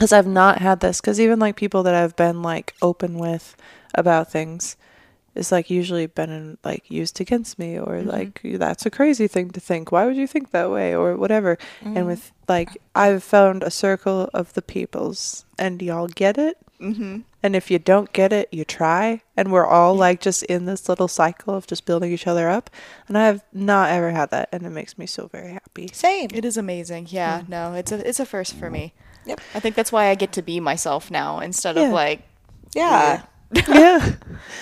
[0.02, 1.00] because I've not had this.
[1.00, 3.56] Because even like people that I've been like open with
[3.94, 4.76] about things,
[5.36, 8.10] it's like usually been in, like used against me or mm-hmm.
[8.10, 9.92] like that's a crazy thing to think.
[9.92, 11.60] Why would you think that way or whatever?
[11.82, 12.08] And mm-hmm.
[12.08, 16.58] with like I've found a circle of the peoples, and y'all get it.
[16.80, 17.20] Mm-hmm.
[17.44, 19.22] And if you don't get it, you try.
[19.38, 22.72] And we're all like just in this little cycle of just building each other up.
[23.08, 25.92] And I have not ever had that, and it makes me so very happy.
[25.94, 26.32] Same.
[26.34, 27.10] It is amazing.
[27.12, 27.50] Yeah, mm.
[27.50, 28.96] no, it's a it's a first for me.
[29.26, 29.40] Yep.
[29.56, 31.84] I think that's why I get to be myself now instead Yeah.
[31.88, 32.22] of like
[32.74, 33.24] Yeah.
[33.68, 34.16] Yeah.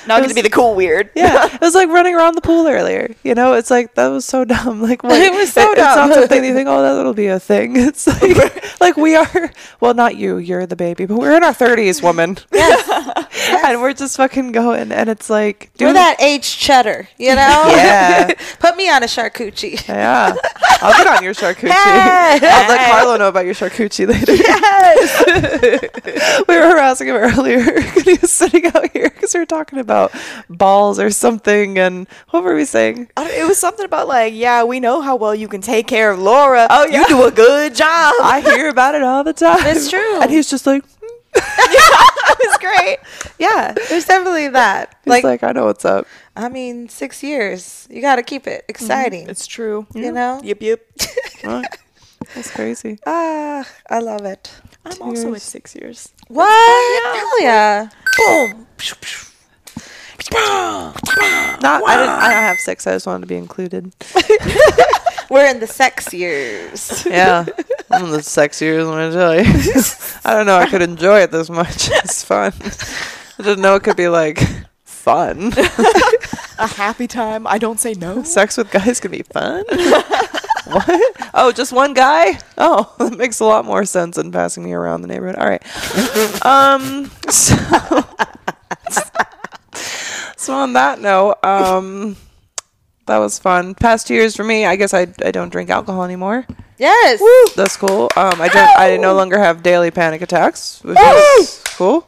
[0.07, 1.10] now I get to be the cool weird.
[1.16, 3.14] Yeah, it was like running around the pool earlier.
[3.24, 4.82] You know, it's like that was so dumb.
[4.82, 5.74] Like what, It was so dumb.
[5.74, 7.76] It's not something you think, oh, that'll be a thing.
[7.76, 9.52] It's like, like we are.
[9.80, 10.38] Well, not you.
[10.38, 12.38] You're the baby, but we're in our thirties, woman.
[12.53, 13.26] Yeah.
[13.66, 17.64] And we're just fucking going, and it's like, We're that age cheddar, you know?
[17.68, 18.34] Yeah.
[18.60, 19.88] Put me on a charcuterie.
[19.88, 20.36] Yeah,
[20.82, 21.70] I'll get on your charcuterie.
[21.72, 22.40] Hey.
[22.41, 24.34] I'll let Carlo know about your charcuterie later.
[24.36, 26.45] Yes.
[26.48, 27.80] we were harassing him earlier.
[27.82, 30.11] he was sitting out here because we were talking about
[30.49, 33.10] balls or something, and what were we saying?
[33.18, 36.19] It was something about like, yeah, we know how well you can take care of
[36.19, 36.68] Laura.
[36.69, 38.14] Oh yeah, you do a good job.
[38.22, 39.60] I hear about it all the time.
[39.61, 40.22] It's true.
[40.22, 40.84] And he's just like,
[41.35, 42.97] it was great.
[43.38, 44.95] Yeah, there's definitely that.
[45.03, 46.07] he's Like, like, I know what's up.
[46.35, 47.88] I mean, six years.
[47.89, 49.30] You got to keep it exciting.
[49.30, 49.85] It's true.
[49.93, 50.41] You know?
[50.43, 50.81] Yep, yep.
[51.43, 51.68] Right?
[52.35, 52.99] That's crazy.
[53.06, 54.51] Ah, I love it.
[54.85, 56.10] I'm also at six years.
[56.27, 57.15] What?
[57.15, 57.89] Hell yeah.
[58.18, 58.68] Boom.
[60.31, 62.10] Not, I didn't.
[62.10, 62.85] I don't have sex.
[62.88, 63.93] I just wanted to be included.
[65.30, 67.06] We're in the sex years.
[67.06, 67.45] Yeah,
[67.91, 68.88] I'm in the sex years.
[68.88, 69.41] Let me tell you.
[70.26, 70.57] I don't know.
[70.57, 71.89] I could enjoy it this much.
[71.91, 72.53] It's fun.
[73.39, 74.39] I didn't know it could be like
[74.84, 75.53] fun.
[76.60, 77.47] A happy time.
[77.47, 78.23] I don't say no.
[78.23, 79.64] Sex with guys can be fun.
[80.65, 81.31] What?
[81.34, 82.40] Oh, just one guy?
[82.57, 85.36] Oh, that makes a lot more sense than passing me around the neighborhood.
[85.36, 86.45] All right.
[86.45, 87.11] Um.
[87.30, 87.56] So,
[90.38, 92.18] so on that note, um,
[93.07, 93.76] that was fun.
[93.76, 94.65] Past two years for me.
[94.65, 96.45] I guess I I don't drink alcohol anymore.
[96.77, 97.22] Yes.
[97.56, 98.10] That's cool.
[98.15, 98.80] Um, I don't.
[98.80, 100.98] I no longer have daily panic attacks, which
[101.40, 102.07] is cool.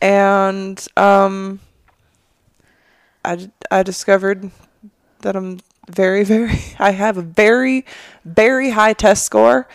[0.00, 1.60] And um,
[3.24, 4.50] I I discovered
[5.20, 5.58] that I'm
[5.88, 6.58] very very.
[6.78, 7.84] I have a very
[8.24, 9.68] very high test score.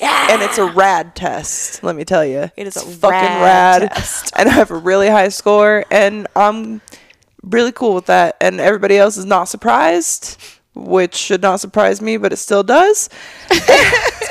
[0.00, 0.28] yeah.
[0.32, 1.84] And it's a RAADS test.
[1.84, 3.92] Let me tell you, It is a fucking rad rad.
[3.92, 4.32] test.
[4.36, 6.80] And I have a really high score, and I'm
[7.42, 8.36] really cool with that.
[8.40, 10.36] And everybody else is not surprised.
[10.74, 13.08] Which should not surprise me, but it still does.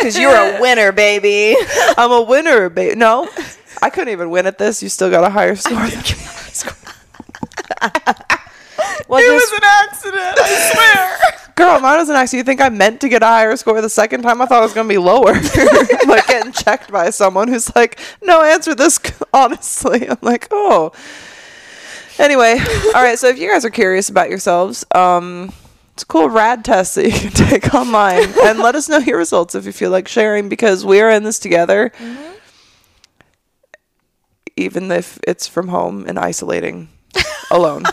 [0.02, 1.56] Because you're a winner, baby.
[1.96, 2.96] I'm a winner, baby.
[2.96, 3.30] No,
[3.84, 4.82] I couldn't even win at this.
[4.82, 5.78] You still got a higher score
[9.08, 11.42] Well, just, an accident, I swear.
[11.56, 12.40] Girl, mine was an accident.
[12.40, 14.42] You think I meant to get a higher score the second time?
[14.42, 15.34] I thought it was going to be lower.
[16.08, 19.00] like getting checked by someone who's like, no, answer this
[19.34, 20.10] honestly.
[20.10, 20.92] I'm like, oh.
[22.20, 22.58] Anyway,
[22.96, 23.18] all right.
[23.20, 25.52] So if you guys are curious about yourselves, um,
[25.94, 29.18] it's a cool RAADS test that you can take online and let us know your
[29.18, 31.92] results if you feel like sharing because we are in this together.
[34.56, 36.90] Even if it's from home and isolating
[37.52, 37.84] alone,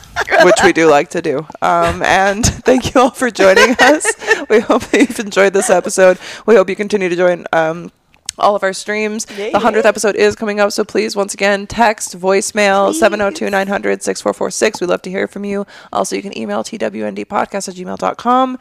[0.45, 1.39] which we do like to do.
[1.61, 4.07] Um, and thank you all for joining us.
[4.49, 6.19] We hope that you've enjoyed this episode.
[6.47, 7.47] We hope you continue to join.
[7.53, 7.93] Um,
[8.39, 9.25] all of our streams.
[9.25, 14.81] The 100th episode is coming up, so please, once again, text, voicemail, 702 900 6446.
[14.81, 15.67] We'd love to hear from you.
[15.93, 18.59] Also, you can email twndpodcast at gmail.com.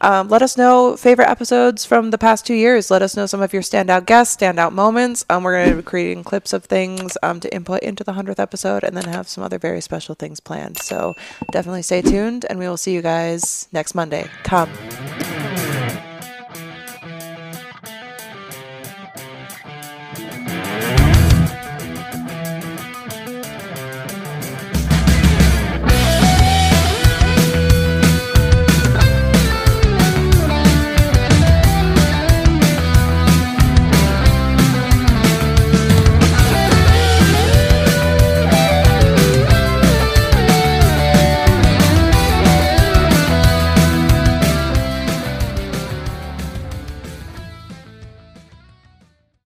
[0.00, 2.90] Um, let us know favorite episodes from the past two years.
[2.90, 5.24] Let us know some of your standout guests, standout moments.
[5.28, 8.38] Um, we're going to be creating clips of things um, to input into the 100th
[8.38, 10.78] episode and then have some other very special things planned.
[10.78, 11.16] So
[11.50, 14.28] definitely stay tuned, and we will see you guys next Monday.
[14.42, 14.70] Come.